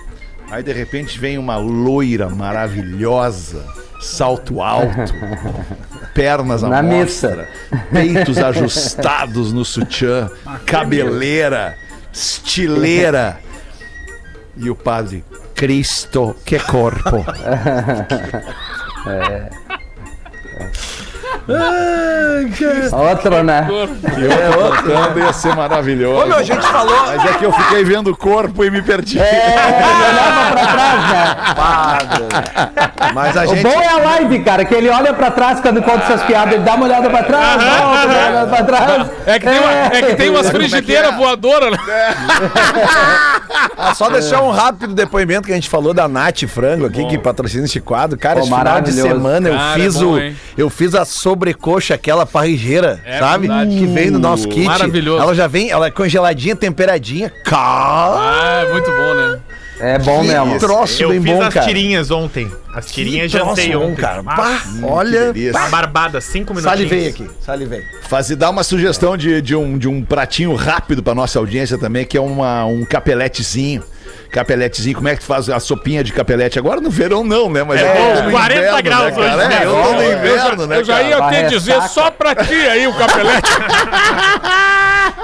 [0.50, 3.64] Aí de repente vem uma loira maravilhosa,
[4.02, 5.14] salto alto,
[6.14, 7.48] pernas à Na mostra,
[7.94, 10.30] peitos ajustados no sutiã,
[10.66, 11.78] cabeleira,
[12.12, 13.40] estileira.
[14.58, 15.24] E o padre,
[15.56, 17.24] Cristo, que corpo.
[22.92, 23.68] Outro, né?
[23.70, 26.22] Eu cantando ia ser maravilhoso.
[26.24, 26.96] Ô, meu, a gente falou.
[27.08, 29.20] Mas é que eu fiquei vendo o corpo e me perdi.
[29.20, 31.36] É, ele olhava pra trás, né?
[31.56, 33.14] Padre.
[33.14, 33.64] Mas a O gente.
[33.64, 36.64] bom é a live, cara, que ele olha pra trás quando conta essas piadas, ele
[36.64, 39.08] dá uma olhada pra trás, dá uma olhada pra trás.
[39.26, 41.78] É que tem, uma- é que tem umas frigideiras voadoras, né?
[43.78, 47.18] Ah, só deixar um rápido depoimento que a gente falou da Nath Frango aqui, que
[47.18, 48.18] patrocina este quadro.
[48.18, 50.20] Cara, Pô, esse final de semana eu Cara, fiz é bom, o.
[50.20, 50.36] hein?
[50.58, 51.04] Eu fiz a
[51.42, 53.48] sobrecoxa, aquela parrigeira, É sabe?
[53.48, 53.76] verdade.
[53.78, 54.66] Que vem no nosso kit.
[54.66, 55.22] Maravilhoso.
[55.24, 57.32] Ela já vem, ela é congeladinha, temperadinha.
[57.52, 59.40] Ah, é muito bom, né?
[59.80, 60.54] É bom mesmo.
[60.54, 61.66] que troço Eu bem fiz bom, as cara.
[61.66, 62.52] tirinhas ontem.
[62.76, 63.96] As Que tirinhas troço jantei ontem.
[63.96, 64.22] cara.
[64.28, 65.34] Ah, Bah, olha.
[65.56, 66.64] Uma barbada, cinco minutinhos.
[66.88, 67.82] salivei aqui, salivei.
[68.04, 72.06] Faz dar uma sugestão de, de, um, de um pratinho rápido pra nossa audiência também,
[72.06, 73.84] que é uma, um capeletezinho.
[74.32, 76.58] Capeletezinho, como é que tu faz a sopinha de capelete?
[76.58, 77.64] Agora no verão não, né?
[77.64, 79.48] Mas É, eu tô no 40 graus hoje, cara?
[79.48, 79.60] né?
[79.62, 81.36] É, eu tô no Eu já, inverno, né, eu já cara?
[81.36, 83.50] ia te dizer só pra ti aí o capelete.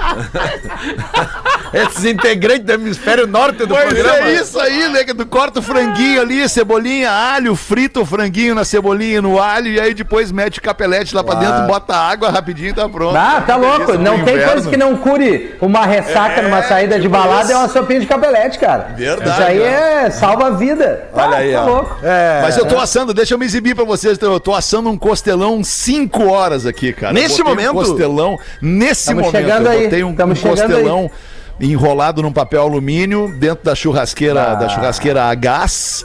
[1.74, 4.30] Esses integrantes do hemisfério norte do Pois programa.
[4.30, 5.04] é isso aí, né?
[5.04, 9.40] Que tu corta o franguinho ali, cebolinha, alho, frita o franguinho na cebolinha e no
[9.40, 12.88] alho, e aí depois mete o capelete lá pra dentro, bota água rapidinho e tá
[12.88, 13.16] pronto.
[13.18, 13.94] Ah, tá louco.
[13.98, 14.54] Não tem inverno.
[14.54, 17.52] coisa que não cure uma ressaca numa saída de tipo balada isso.
[17.54, 18.94] é uma sopinha de capelete, cara.
[18.96, 20.04] Verdade, Isso aí né?
[20.06, 21.10] é salva a vida.
[21.14, 21.66] Olha Ah, aí, tá ó.
[21.66, 21.98] louco.
[22.02, 22.40] É.
[22.42, 24.18] Mas eu tô assando, deixa eu me exibir pra vocês.
[24.22, 27.14] Eu tô assando um costelão 5 horas aqui, cara.
[27.14, 27.72] Nesse momento?
[27.72, 31.12] Um costelão, nesse Tamo momento, chegando eu aí, botei um, um costelão
[31.60, 34.56] enrolado num papel alumínio dentro da churrasqueira, Ah.
[34.56, 36.04] da churrasqueira a gás.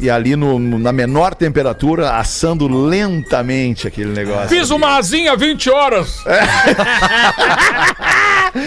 [0.00, 4.48] E ali no- no- na menor temperatura, assando lentamente aquele negócio.
[4.48, 6.16] Fiz uma asinha 20 horas.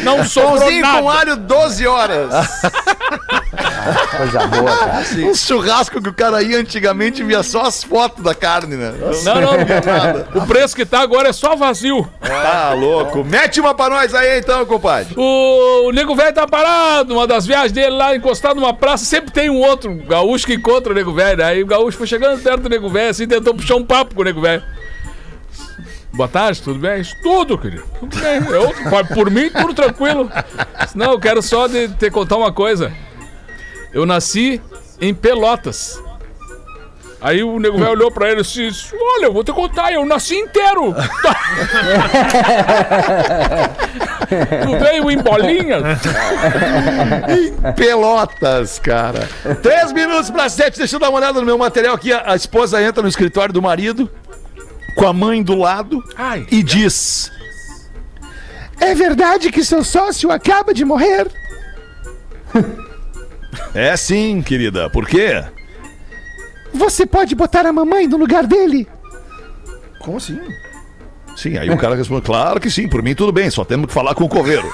[0.03, 1.19] Não sobrou Pãozinho com nada.
[1.19, 2.29] alho 12 horas.
[4.17, 5.03] Coisa boa, cara.
[5.17, 8.93] um churrasco que o cara ia antigamente via só as fotos da carne, né?
[9.23, 9.57] Não, não.
[10.43, 12.07] O preço que tá agora é só vazio.
[12.21, 13.23] Tá louco.
[13.23, 15.13] Mete uma pra nós aí então, compadre.
[15.17, 19.31] O, o nego velho tá parado, uma das viagens dele lá, encostado numa praça, sempre
[19.31, 21.43] tem um outro gaúcho que encontra o nego velho.
[21.43, 24.21] Aí o gaúcho foi chegando perto do nego velho, assim, tentou puxar um papo com
[24.21, 24.63] o nego velho.
[26.13, 27.03] Boa tarde, tudo bem?
[27.21, 27.83] Tudo, querido.
[27.99, 28.39] Tudo bem.
[28.49, 28.73] Eu,
[29.13, 30.31] por mim, tudo tranquilo.
[30.95, 32.91] Não, eu quero só de, te contar uma coisa.
[33.93, 34.61] Eu nasci
[34.99, 36.01] em Pelotas.
[37.19, 40.05] Aí o nego velho olhou pra ele e disse: Olha, eu vou te contar, eu
[40.05, 40.93] nasci inteiro.
[44.63, 45.81] tu veio em bolinhas?
[47.75, 49.27] Pelotas, cara.
[49.63, 50.77] Três minutos para sete.
[50.77, 52.13] Deixa eu dar uma olhada no meu material aqui.
[52.13, 54.07] A, a esposa entra no escritório do marido,
[54.95, 56.45] com a mãe do lado, Ai.
[56.51, 57.31] e diz:
[58.79, 61.27] É verdade que seu sócio acaba de morrer?
[63.73, 64.89] é sim, querida.
[64.89, 65.43] Por quê?
[66.73, 68.87] Você pode botar a mamãe no lugar dele?
[69.99, 70.39] Como assim?
[71.37, 73.93] Sim, aí o cara responde, claro que sim, por mim tudo bem, só temos que
[73.93, 74.65] falar com o coveiro.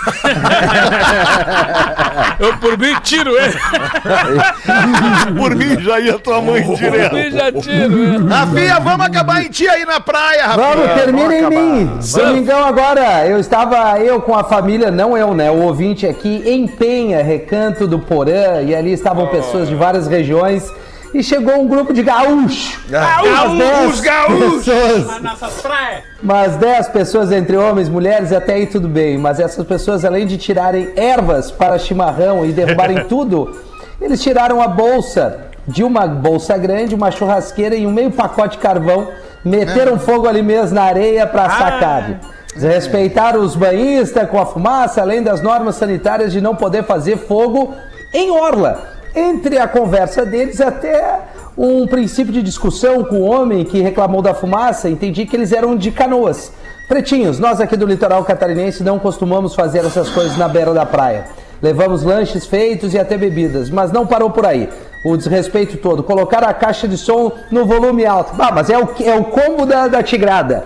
[2.39, 3.53] Eu por mim tiro ele.
[5.37, 7.15] por mim já ia tua mãe Por direto.
[7.15, 8.29] mim já tiro ele.
[8.29, 10.67] Rafinha, vamos acabar em ti aí na praia, Rafinha.
[10.67, 11.99] Vamos, termina em mim.
[12.15, 15.51] Domingão agora, eu estava, eu com a família, não eu, né?
[15.51, 20.71] O ouvinte aqui em Penha, Recanto do Porã, e ali estavam pessoas de várias regiões.
[21.13, 22.75] E chegou um grupo de gaúchos.
[22.89, 24.65] Gaúchos, gaúchos.
[24.65, 26.03] Pessoas, Nossas praias.
[26.21, 29.17] umas 10 pessoas entre homens, mulheres, até aí tudo bem.
[29.17, 33.61] Mas essas pessoas, além de tirarem ervas para chimarrão e derrubarem tudo,
[34.01, 38.63] eles tiraram a bolsa de uma bolsa grande, uma churrasqueira e um meio pacote de
[38.63, 39.07] carvão,
[39.45, 42.17] meteram fogo ali mesmo na areia para assar carne.
[42.55, 47.73] Desrespeitaram os banhistas com a fumaça, além das normas sanitárias de não poder fazer fogo
[48.13, 48.92] em orla.
[49.15, 51.19] Entre a conversa deles até
[51.55, 55.75] um princípio de discussão com o homem que reclamou da fumaça, entendi que eles eram
[55.75, 56.51] de canoas.
[56.87, 61.25] Pretinhos, nós aqui do litoral catarinense não costumamos fazer essas coisas na beira da praia.
[61.61, 64.67] Levamos lanches feitos e até bebidas, mas não parou por aí.
[65.05, 66.01] O desrespeito todo.
[66.01, 68.33] Colocaram a caixa de som no volume alto.
[68.39, 70.65] Ah, mas é o, é o combo da, da tigrada.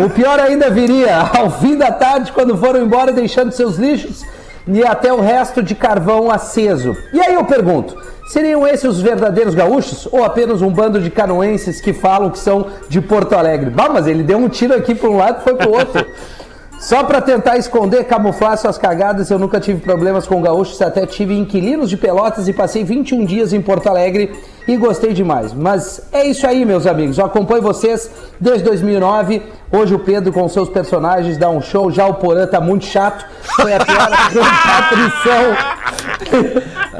[0.00, 4.24] O pior ainda viria ao fim da tarde, quando foram embora deixando seus lixos
[4.66, 6.96] e até o resto de carvão aceso.
[7.12, 7.96] E aí eu pergunto,
[8.26, 12.66] seriam esses os verdadeiros gaúchos ou apenas um bando de canoenses que falam que são
[12.88, 13.70] de Porto Alegre?
[13.70, 16.06] Bah, mas ele deu um tiro aqui para um lado e foi para o outro.
[16.84, 21.34] Só para tentar esconder, camuflar suas cagadas, eu nunca tive problemas com gaúchos, até tive
[21.34, 25.54] inquilinos de Pelotas e passei 21 dias em Porto Alegre e gostei demais.
[25.54, 27.16] Mas é isso aí, meus amigos.
[27.16, 29.40] Eu acompanho vocês desde 2009.
[29.72, 33.24] Hoje o Pedro com seus personagens dá um show, já o Porã tá muito chato.
[33.56, 35.56] Foi a pior repatrição.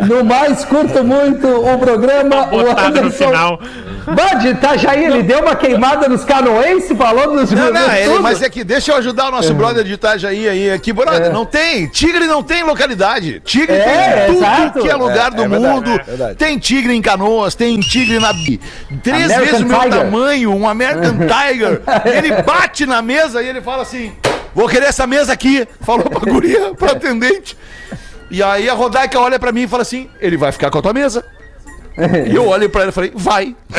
[0.09, 2.49] No mais, curto muito o programa.
[2.51, 3.61] O Botado no final.
[4.07, 8.23] Bud, Itajaí, ele deu uma queimada nos canoenses, falou dos Não, não, ele- tudo.
[8.23, 10.71] mas é que deixa eu ajudar o nosso brother de Itajaí aí.
[10.71, 11.29] Aqui, brother, É.
[11.31, 11.87] não tem.
[11.89, 13.41] Tigre não tem localidade.
[13.45, 14.79] Tigre É, tem em tudo exato.
[14.81, 15.91] que é lugar do é verdade, mundo.
[15.91, 16.35] é verdade.
[16.37, 18.33] tem tigre em canoas, tem tigre na.
[19.03, 19.99] Três American vezes o meu Tiger.
[19.99, 21.81] tamanho, um American Tiger.
[22.05, 24.13] ele bate na mesa e ele fala assim:
[24.55, 25.67] Vou querer essa mesa aqui.
[25.81, 27.57] Falou pra guria, pra atendente.
[28.31, 30.83] E aí a Rodaica olha pra mim e fala assim: Ele vai ficar com a
[30.83, 31.25] tua mesa.
[32.29, 33.55] E eu olho pra ele e falei, vai.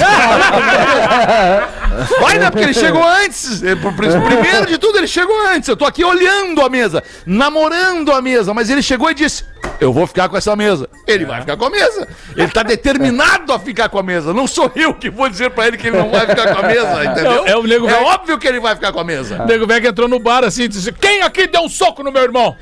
[2.22, 2.50] vai, né?
[2.50, 3.60] Porque ele chegou antes.
[3.60, 5.68] Pr- Primeiro de tudo, ele chegou antes.
[5.70, 9.44] Eu tô aqui olhando a mesa, namorando a mesa, mas ele chegou e disse:
[9.80, 10.90] Eu vou ficar com essa mesa.
[11.08, 12.08] Ele vai ficar com a mesa.
[12.36, 14.34] Ele tá determinado a ficar com a mesa.
[14.34, 16.68] Não sou eu que vou dizer pra ele que ele não vai ficar com a
[16.68, 17.46] mesa, entendeu?
[17.46, 19.44] É o nego é óbvio que ele vai ficar com a mesa.
[19.44, 22.04] O nego velho que entrou no bar assim e disse: Quem aqui deu um soco
[22.04, 22.56] no meu irmão?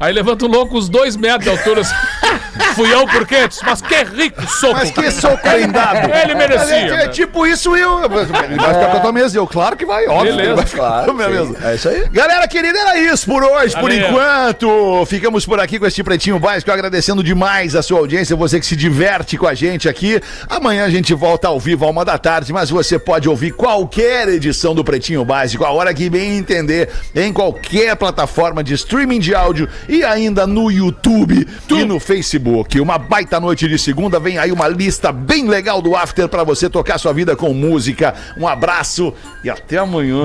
[0.00, 1.82] Aí levanta o louco uns dois metros de altura.
[1.82, 1.94] Assim.
[2.74, 3.48] Fui eu por quê?
[3.64, 4.74] Mas que rico soco.
[4.74, 6.10] Mas que soco bem dado.
[6.10, 7.08] Ele merecia, É, é né?
[7.08, 7.98] tipo isso eu.
[8.00, 9.36] Ele vai ficar com a tua mesa.
[9.36, 10.32] Eu, claro que vai, óbvio.
[10.32, 11.34] Beleza, ele vai ficar com a minha sim.
[11.52, 11.68] mesa.
[11.68, 12.08] É isso aí.
[12.10, 14.08] Galera querida, era isso por hoje, por Valeu.
[14.08, 15.06] enquanto.
[15.06, 18.76] Ficamos por aqui com este Pretinho Básico, agradecendo demais a sua audiência, você que se
[18.76, 20.20] diverte com a gente aqui.
[20.48, 24.28] Amanhã a gente volta ao vivo a uma da tarde, mas você pode ouvir qualquer
[24.28, 29.34] edição do Pretinho Básico, a hora que bem entender, em qualquer plataforma de streaming de
[29.34, 32.80] áudio e ainda no YouTube e no Facebook.
[32.80, 36.70] Uma baita noite de segunda, vem aí uma lista bem legal do After pra você
[36.70, 38.14] tocar sua vida com música.
[38.38, 39.12] Um abraço
[39.42, 40.22] e até amanhã.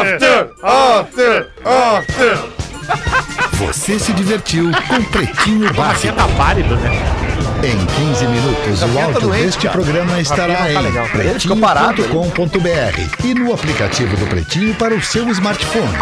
[0.00, 2.38] After, after, after.
[3.54, 6.14] Você se divertiu com Pretinho Básico.
[6.14, 6.90] Tá pálido, né?
[7.64, 9.72] Em 15 minutos, o tá áudio doente, deste cara.
[9.72, 15.28] programa estará Rafinha não tá em pretinho.com.br e no aplicativo do Pretinho para o seu
[15.30, 15.98] smartphone.